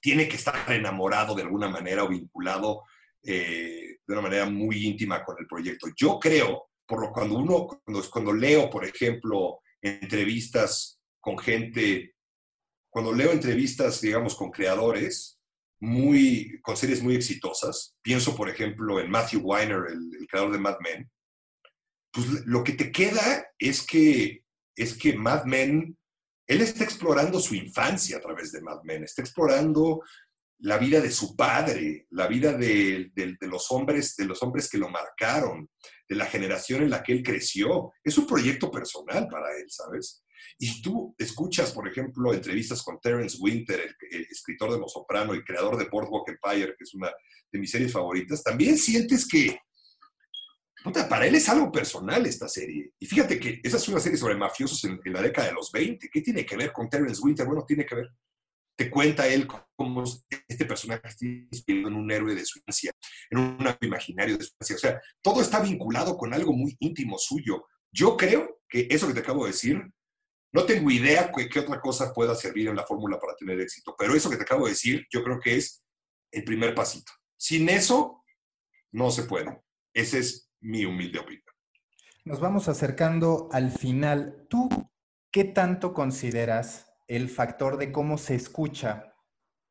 [0.00, 2.82] tiene que estar enamorado de alguna manera o vinculado
[3.22, 5.86] eh, de una manera muy íntima con el proyecto.
[5.96, 10.95] Yo creo, por lo cuando uno, cuando, cuando leo, por ejemplo, entrevistas
[11.26, 12.14] con gente,
[12.88, 15.40] cuando leo entrevistas, digamos, con creadores,
[15.80, 20.76] muy, con series muy exitosas, pienso, por ejemplo, en Matthew Weiner, el, creador de Mad
[20.78, 21.10] Men,
[22.12, 24.44] pues lo que te queda es que,
[24.76, 25.98] es que Mad Men,
[26.46, 30.02] él está explorando su infancia a través de Mad Men, está explorando
[30.60, 33.10] la vida de su padre, la vida de,
[33.40, 35.68] los hombres, de los hombres que lo marcaron,
[36.08, 37.92] de la generación en la que él creció.
[38.04, 40.22] Es un proyecto personal para él, ¿sabes?
[40.58, 45.44] Y tú escuchas, por ejemplo, entrevistas con Terence Winter, el, escritor de Los Soprano y
[45.44, 47.10] creador de Boardwalk Empire, que es una
[47.52, 49.58] de mis series favoritas, también sientes que,
[50.82, 52.92] puta, para él es algo personal esta serie.
[52.98, 55.70] Y fíjate que esa es una serie sobre mafiosos en, en la década de los
[55.72, 56.08] 20.
[56.12, 57.46] ¿Qué tiene que ver con Terence Winter?
[57.46, 58.10] Bueno, tiene que ver
[58.76, 60.04] te cuenta él cómo
[60.46, 62.92] este personaje está inspirado en un héroe de su infancia,
[63.30, 64.76] en un imaginario de su infancia.
[64.76, 67.64] O sea, todo está vinculado con algo muy íntimo suyo.
[67.90, 69.82] Yo creo que eso que te acabo de decir,
[70.56, 73.94] no tengo idea qué, qué otra cosa pueda servir en la fórmula para tener éxito,
[73.98, 75.84] pero eso que te acabo de decir, yo creo que es
[76.32, 77.12] el primer pasito.
[77.36, 78.24] Sin eso,
[78.90, 79.62] no se puede.
[79.92, 81.44] Esa es mi humilde opinión.
[82.24, 84.46] Nos vamos acercando al final.
[84.48, 84.70] ¿Tú
[85.30, 89.12] qué tanto consideras el factor de cómo se escucha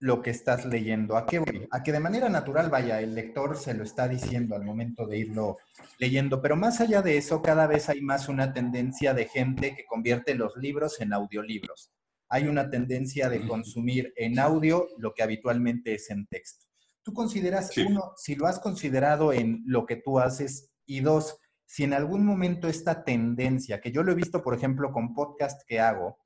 [0.05, 1.17] lo que estás leyendo.
[1.17, 1.67] ¿A qué voy?
[1.71, 5.17] A que de manera natural, vaya, el lector se lo está diciendo al momento de
[5.17, 5.57] irlo
[5.97, 9.83] leyendo, pero más allá de eso, cada vez hay más una tendencia de gente que
[9.87, 11.91] convierte los libros en audiolibros.
[12.29, 16.67] Hay una tendencia de consumir en audio lo que habitualmente es en texto.
[17.01, 21.83] ¿Tú consideras, uno, si lo has considerado en lo que tú haces, y dos, si
[21.83, 25.79] en algún momento esta tendencia, que yo lo he visto, por ejemplo, con podcast que
[25.79, 26.19] hago,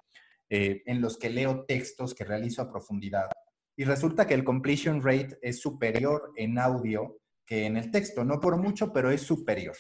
[0.50, 3.30] eh, en los que leo textos que realizo a profundidad.
[3.80, 8.42] Y resulta que el completion rate es superior en audio que en el texto, no
[8.42, 9.74] por mucho, pero es superior.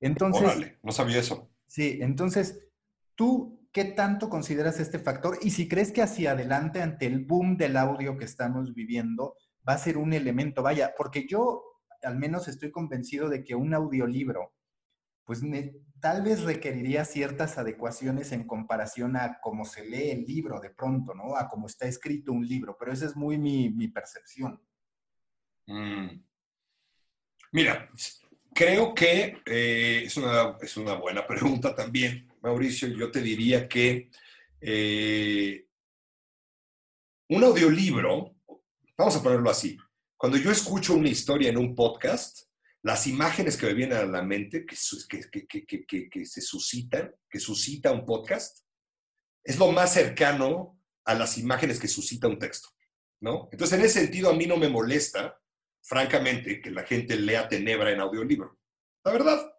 [0.00, 1.48] Entonces, no sabía eso.
[1.64, 2.66] Sí, entonces,
[3.14, 5.38] ¿tú qué tanto consideras este factor?
[5.40, 9.36] Y si crees que hacia adelante, ante el boom del audio que estamos viviendo,
[9.66, 11.62] va a ser un elemento, vaya, porque yo
[12.02, 14.52] al menos estoy convencido de que un audiolibro
[15.24, 15.44] pues
[16.00, 21.14] tal vez requeriría ciertas adecuaciones en comparación a cómo se lee el libro de pronto,
[21.14, 21.36] ¿no?
[21.36, 24.60] A cómo está escrito un libro, pero esa es muy mi, percepción.
[25.66, 26.22] Mm.
[27.52, 27.90] Mira,
[28.54, 32.88] creo que eh, es, una, buena pregunta también, Mauricio.
[32.88, 34.10] Yo te diría que
[34.60, 35.66] eh,
[37.28, 38.36] un audiolibro,
[38.96, 39.76] vamos a ponerlo así,
[40.16, 42.47] cuando yo escucho una historia en un podcast,
[42.82, 44.76] las imágenes que me vienen a la mente, que,
[46.10, 48.64] que, se suscitan, que suscita un podcast,
[49.44, 52.68] es lo más cercano a las imágenes que suscita un texto,
[53.20, 53.48] ¿no?
[53.50, 55.40] Entonces, en ese sentido, a mí no me molesta,
[55.82, 58.58] francamente, que la gente lea Tenebra en audiolibro.
[59.04, 59.52] La verdad,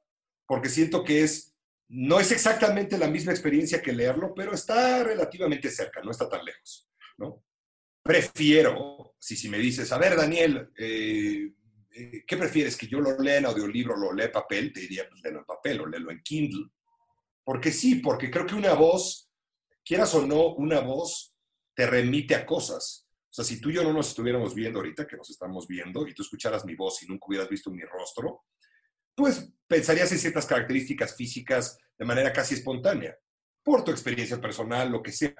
[0.47, 1.55] porque siento que es,
[1.89, 6.45] no es exactamente la misma experiencia que leerlo, pero está relativamente cerca, no está tan
[6.45, 7.43] lejos, ¿no?
[8.01, 11.51] Prefiero, si, si me dices, a ver, Daniel, eh,
[12.25, 12.77] ¿qué prefieres?
[12.77, 14.71] ¿Que yo lo lea en audiolibro lo lea en papel?
[14.73, 16.69] Te diría, pues léelo en papel o léelo en Kindle.
[17.43, 19.29] Porque sí, porque creo que una voz,
[19.83, 21.35] quieras o no, una voz
[21.75, 23.07] te remite a cosas.
[23.29, 26.07] O sea, si tú y yo no nos estuviéramos viendo ahorita, que nos estamos viendo,
[26.07, 28.45] y tú escucharas mi voz y nunca hubieras visto mi rostro,
[29.15, 33.17] pues pensarías en ciertas características físicas de manera casi espontánea,
[33.63, 35.35] por tu experiencia personal, lo que sea.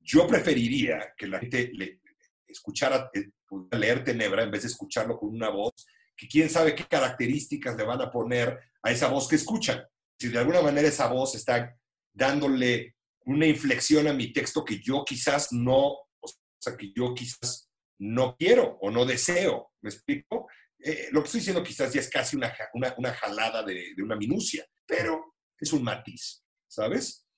[0.00, 2.00] Yo preferiría que la gente le
[2.46, 3.30] escuchara, eh,
[3.72, 5.86] leer Tenebra en vez de escucharlo con una voz
[6.18, 9.86] que quién sabe qué características le van a poner a esa voz que escuchan.
[10.20, 11.78] Si de alguna manera esa voz está
[12.12, 12.96] dándole
[13.26, 18.36] una inflexión a mi texto que yo quizás no, o sea, que yo quizás no
[18.36, 20.48] quiero o no deseo, ¿me explico?
[20.80, 24.16] Eh, lo que estoy diciendo quizás ya es casi una, una, jalada de, de, una
[24.16, 27.28] minucia, pero es un matiz, ¿sabes?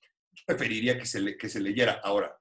[0.45, 1.99] preferiría que se, que se leyera.
[2.03, 2.35] Ahora,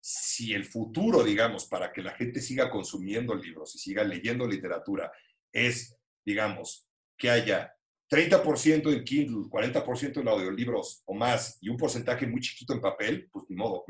[0.00, 5.10] si el futuro, digamos, para que la gente siga consumiendo libros y siga leyendo literatura
[5.54, 6.86] es, digamos,
[7.16, 7.74] que haya
[8.10, 13.28] 30% en Kindle, 40% en audiolibros o más y un porcentaje muy chiquito en papel,
[13.32, 13.84] pues ni modo,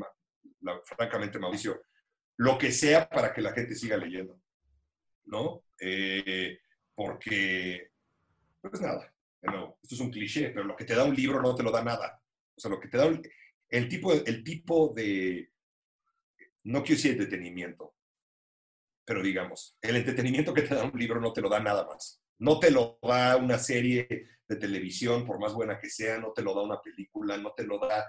[0.85, 1.81] francamente, Mauricio,
[2.37, 4.39] lo que sea para que la gente siga leyendo,
[5.25, 5.63] ¿no?
[5.79, 6.59] Eh,
[6.93, 7.89] porque,
[8.61, 11.63] pues nada, esto es un cliché, pero lo que te da un libro no te
[11.63, 12.21] lo da nada.
[12.55, 13.05] O sea, lo que te da
[13.69, 15.51] el tipo, el tipo de
[16.63, 17.95] no quiero decir entretenimiento,
[19.05, 22.21] pero digamos, el entretenimiento que te da un libro no te lo da nada más.
[22.39, 24.07] No te lo da una serie
[24.47, 27.63] de televisión, por más buena que sea, no te lo da una película, no te
[27.63, 28.05] lo da...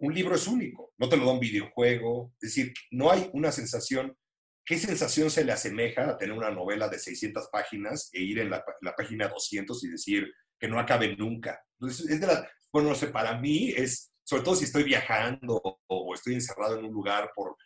[0.00, 2.34] Un libro es único, no te lo da un videojuego.
[2.40, 4.16] Es decir, no hay una sensación
[4.64, 8.50] ¿Qué sensación se le asemeja a tener una novela de 600 páginas e ir en
[8.50, 8.64] la,
[8.96, 11.60] página 200 y decir que no acabe nunca?
[11.80, 15.60] Entonces, es de la, bueno, no sé, para mí es, sobre todo si estoy viajando
[15.88, 17.56] o estoy encerrado en un lugar por,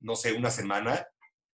[0.00, 1.04] no sé, una semana,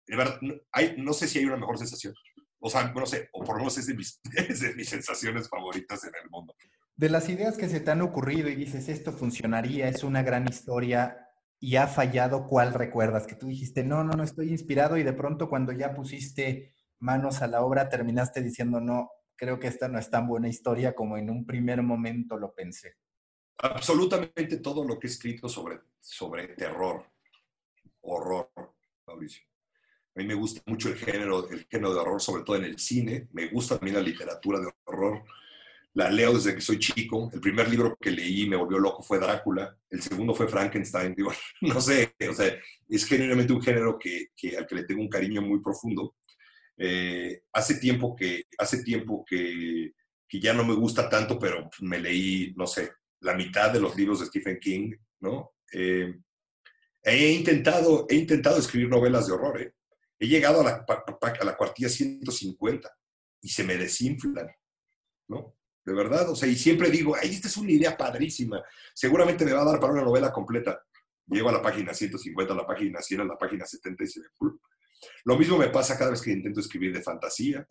[0.06, 0.40] de verdad,
[0.72, 2.14] hay, no sé si hay una mejor sensación.
[2.58, 5.48] O sea, no sé, o por lo menos es de, mis, es de mis sensaciones
[5.48, 6.54] favoritas en el mundo.
[6.96, 10.48] De las ideas que se te han ocurrido y dices, esto funcionaría, es una gran
[10.48, 11.26] historia,
[11.58, 13.26] y ha fallado, ¿cuál recuerdas?
[13.26, 17.42] Que tú dijiste, no, no, no estoy inspirado y de pronto cuando ya pusiste manos
[17.42, 21.16] a la obra terminaste diciendo, no, creo que esta no es tan buena historia como
[21.16, 22.96] en un primer momento lo pensé.
[23.58, 27.06] Absolutamente todo lo que he escrito sobre, sobre terror,
[28.02, 28.50] horror,
[29.06, 29.46] Mauricio.
[30.16, 32.78] A mí me gusta mucho el género, el género de horror, sobre todo en el
[32.78, 33.28] cine.
[33.32, 35.22] Me gusta también la literatura de horror
[35.96, 37.30] la leo desde que soy chico.
[37.32, 39.76] El primer libro que leí y me volvió loco fue Drácula.
[39.88, 41.16] El segundo fue Frankenstein.
[41.62, 42.54] No sé, o sea,
[42.88, 46.16] es genuinamente un género que, al que le tengo un cariño muy profundo.
[46.76, 49.92] Eh, hace tiempo, que, hace tiempo que,
[50.28, 53.96] que, ya no me gusta tanto, pero me leí, no sé, la mitad de los
[53.96, 55.52] libros de Stephen King, ¿no?
[55.72, 56.14] Eh,
[57.02, 59.72] he, intentado, he intentado escribir novelas de horror, ¿eh?
[60.18, 60.84] He llegado a
[61.44, 62.90] la, cuartilla 150
[63.42, 64.48] y se me desinflan,
[65.28, 65.56] ¿no?
[65.86, 66.28] de verdad.
[66.28, 68.62] O sea, y siempre digo, ay, esta es una idea padrísima.
[68.92, 70.84] Seguramente me va a dar para una novela completa.
[71.28, 74.20] Llego a la página 150, a la página 100, a la página 70 y se
[74.20, 74.26] me...
[75.24, 77.66] Lo mismo me pasa cada vez que intento escribir de fantasía.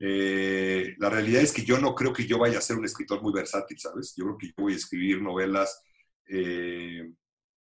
[0.00, 3.20] Eh, la realidad es que yo no creo que yo vaya a ser un escritor
[3.20, 4.14] muy versátil, ¿sabes?
[4.16, 5.82] Yo creo que yo voy a escribir novelas
[6.26, 7.10] eh,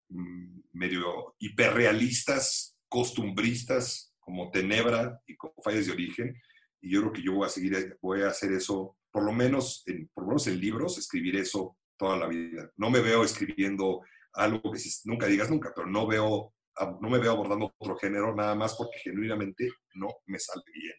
[0.10, 6.36] mm, medio hiperrealistas, costumbristas, como Tenebra y como Fallas de Origen.
[6.82, 9.84] Y yo creo que yo voy a seguir, voy a hacer eso por lo menos
[9.88, 12.70] en, por lo menos en libros, escribir eso toda la vida.
[12.76, 14.02] No me veo escribiendo
[14.34, 16.54] algo que nunca digas nunca, pero no, veo,
[17.02, 20.94] no me veo abordando otro género nada más porque genuinamente no me sale bien.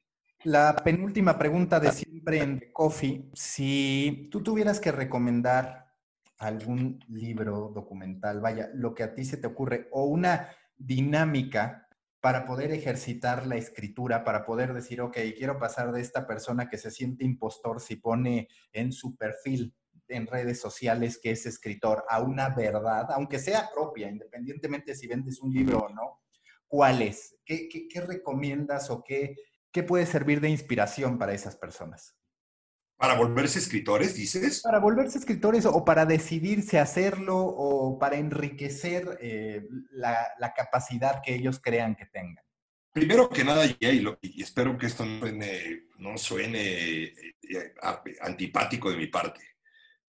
[0.45, 5.87] La penúltima pregunta de siempre en Coffee, si tú tuvieras que recomendar
[6.39, 10.49] algún libro documental, vaya, lo que a ti se te ocurre, o una
[10.79, 11.89] dinámica
[12.21, 16.79] para poder ejercitar la escritura, para poder decir, ok, quiero pasar de esta persona que
[16.79, 19.75] se siente impostor si pone en su perfil
[20.09, 25.41] en redes sociales que es escritor a una verdad, aunque sea propia, independientemente si vendes
[25.41, 26.21] un libro o no,
[26.67, 27.37] ¿cuál es?
[27.45, 29.37] ¿Qué, qué recomiendas o qué,
[29.71, 32.18] qué puede servir de inspiración para esas personas?
[32.99, 34.61] ¿Para volverse escritores, dices?
[34.61, 41.61] Para volverse escritores o para decidirse hacerlo o para enriquecer eh, la, capacidad que ellos
[41.63, 42.45] crean que tengan.
[42.93, 47.75] Primero que nada, y, espero que esto no suene, eh,
[48.21, 49.43] antipático de mi parte,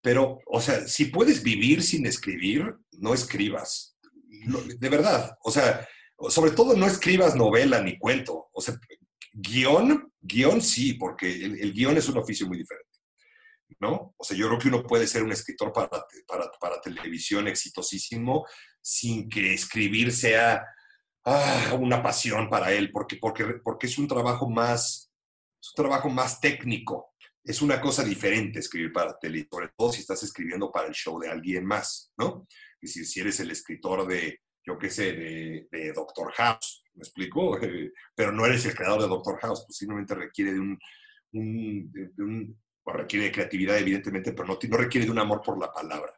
[0.01, 3.97] pero, o sea, si puedes vivir sin escribir, no escribas.
[4.79, 5.87] de verdad, o sea,
[6.29, 8.49] sobre todo no escribas novela ni cuento.
[8.51, 8.79] O sea,
[9.33, 12.89] Guión, guion sí, porque el, guion es un oficio muy diferente,
[13.79, 14.13] ¿no?
[14.17, 15.89] O sea, yo creo que uno puede ser un escritor para,
[16.59, 18.45] para, televisión exitosísimo
[18.81, 20.65] sin que escribir sea
[21.25, 25.11] ah, una pasión para él, porque, porque, porque es un trabajo más,
[25.77, 27.13] un trabajo más técnico.
[27.43, 31.19] Es una cosa diferente escribir para tele, sobre todo si estás escribiendo para el show
[31.19, 32.47] de alguien más, ¿no?
[32.81, 37.03] Es decir, si eres el escritor de, yo qué sé, de, de Doctor House, ¿me
[37.03, 37.57] explico?
[38.15, 40.79] pero no eres el creador de Doctor House, posiblemente requiere de un,
[41.33, 46.13] un, requiere de creatividad, evidentemente, pero no, no requiere de un amor por la palabra.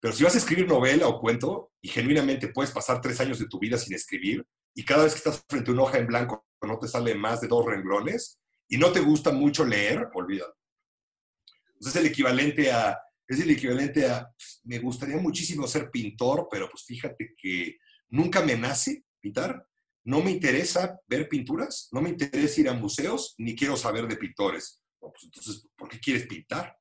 [0.00, 3.48] Pero si vas a escribir novela o cuento y genuinamente puedes pasar tres años de
[3.48, 6.46] tu vida sin escribir y cada vez que estás frente a una hoja en blanco
[6.62, 8.38] no te sale más de dos renglones
[8.68, 10.54] y no te gusta mucho leer, olvídalo.
[11.68, 16.48] Entonces es el equivalente a, es el equivalente a, pues, me gustaría muchísimo ser pintor,
[16.50, 17.78] pero pues fíjate que
[18.08, 19.66] nunca me nace pintar,
[20.04, 24.16] no me interesa ver pinturas, no me interesa ir a museos, ni quiero saber de
[24.16, 24.82] pintores.
[24.98, 26.76] Pues entonces, ¿por qué quieres pintar?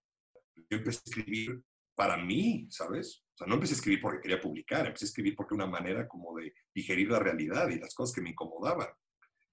[0.56, 1.62] Yo empecé a escribir
[1.96, 3.24] para mí, ¿sabes?
[3.34, 6.08] O sea, no empecé a escribir porque quería publicar, empecé a escribir porque una manera
[6.08, 8.88] como de digerir la realidad y las cosas que me incomodaban.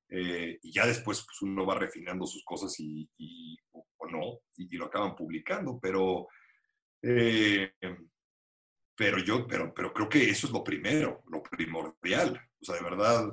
[0.09, 3.09] Eh, y ya después pues, uno va refinando sus cosas y,
[3.73, 6.27] o, no, y, lo acaban publicando, pero,
[7.03, 7.73] eh,
[8.97, 12.41] pero yo, pero, pero creo que eso es lo primero, lo primordial.
[12.61, 13.31] O sea, de verdad,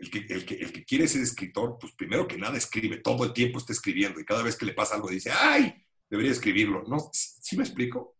[0.00, 3.24] el que, el, que, el que quiere ser escritor, pues primero que nada escribe, todo
[3.24, 5.74] el tiempo está escribiendo y cada vez que le pasa algo dice, ¡ay!
[6.08, 6.84] Debería escribirlo.
[6.86, 7.10] ¿No?
[7.12, 8.16] ¿Sí me explico?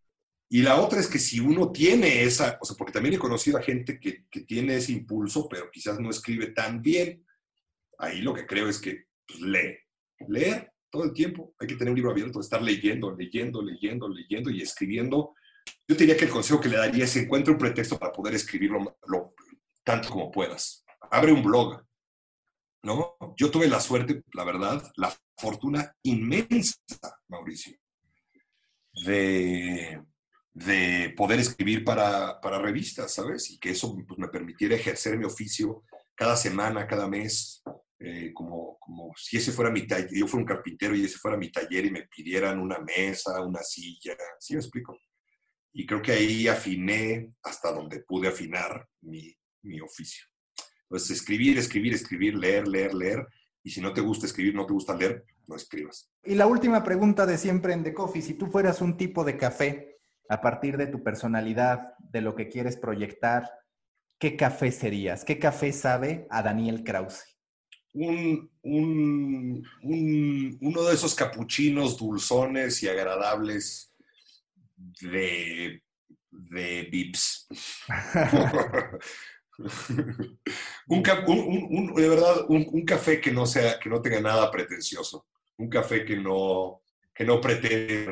[0.51, 3.59] Y la otra es que si uno tiene esa, o sea, porque también he conocido
[3.59, 7.25] a gente que, que tiene ese impulso, pero quizás no escribe tan bien,
[7.99, 9.77] ahí lo que creo es que pues, lee,
[10.27, 11.55] leer todo el tiempo.
[11.59, 15.35] Hay que tener un libro abierto, estar leyendo, leyendo, leyendo, leyendo y escribiendo.
[15.87, 18.99] Yo diría que el consejo que le daría es encuentra un pretexto para poder escribirlo
[19.07, 19.35] lo,
[19.85, 20.85] tanto como puedas.
[21.10, 21.82] Abre un blog,
[22.82, 23.16] ¿no?
[23.36, 26.76] Yo tuve la suerte, la verdad, la fortuna inmensa,
[27.28, 27.76] Mauricio,
[29.05, 30.02] de,
[30.52, 33.51] de poder escribir para, para, revistas, ¿sabes?
[33.51, 37.62] Y que eso pues, me permitiera ejercer mi oficio cada semana, cada mes,
[38.01, 41.36] eh, como, como si ese fuera mi taller, yo fuera un carpintero y ese fuera
[41.36, 44.98] mi taller y me pidieran una mesa, una silla, ¿sí me explico?
[45.72, 49.32] Y creo que ahí afiné hasta donde pude afinar mi,
[49.62, 50.26] mi oficio.
[50.90, 53.27] Entonces, escribir, escribir, escribir, leer, leer, leer.
[53.62, 56.10] Y si no te gusta escribir, no te gusta leer, no escribas.
[56.24, 59.36] Y la última pregunta de siempre en The Coffee, si tú fueras un tipo de
[59.36, 59.98] café
[60.31, 63.51] a partir de tu personalidad, de lo que quieres proyectar,
[64.19, 65.24] ¿qué café serías?
[65.24, 67.39] ¿Qué café sabe a Daniel Krause?
[67.93, 73.93] un, un, uno de esos capuchinos dulzones y agradables
[74.77, 75.82] de,
[76.31, 77.48] de Vips.
[80.86, 85.26] un, de verdad, un, café que no, sea, que no tenga nada pretencioso.
[85.56, 86.82] Un café que no,
[87.12, 88.09] que no pretende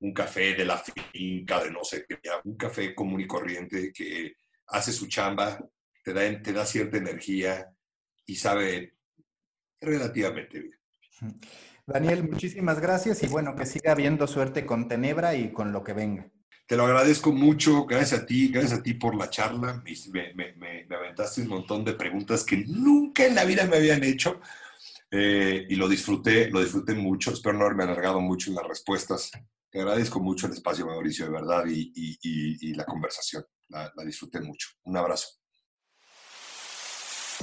[0.00, 2.18] un café de la finca, de no sé qué.
[2.44, 4.36] Un café común y corriente que
[4.68, 5.58] hace su chamba,
[6.02, 7.70] te da, te da cierta energía
[8.24, 8.94] y sabe
[9.80, 10.78] relativamente bien.
[11.86, 15.92] Daniel, muchísimas gracias y bueno, que siga habiendo suerte con Tenebra y con lo que
[15.92, 16.30] venga.
[16.70, 19.82] Te lo agradezco mucho, gracias a ti, gracias a ti por la charla.
[20.12, 24.40] Me, aventaste un montón de preguntas que nunca en la vida me habían hecho
[25.10, 27.32] eh, y lo disfruté, lo disfruté mucho.
[27.32, 29.32] Espero no haberme alargado mucho en las respuestas.
[29.68, 33.44] Te agradezco mucho el espacio, Mauricio, de verdad, y, y, y, la conversación.
[33.70, 34.68] la disfruté mucho.
[34.84, 35.26] Un abrazo.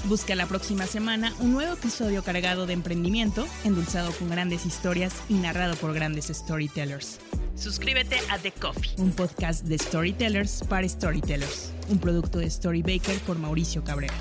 [0.06, 5.34] Busca la próxima semana un nuevo episodio cargado de emprendimiento, endulzado con grandes historias y
[5.34, 7.20] narrado por grandes storytellers.
[7.58, 13.40] Suscríbete a The Coffee, un podcast de storytellers para storytellers, un producto de Storybaker por
[13.40, 14.14] Mauricio Cabrera.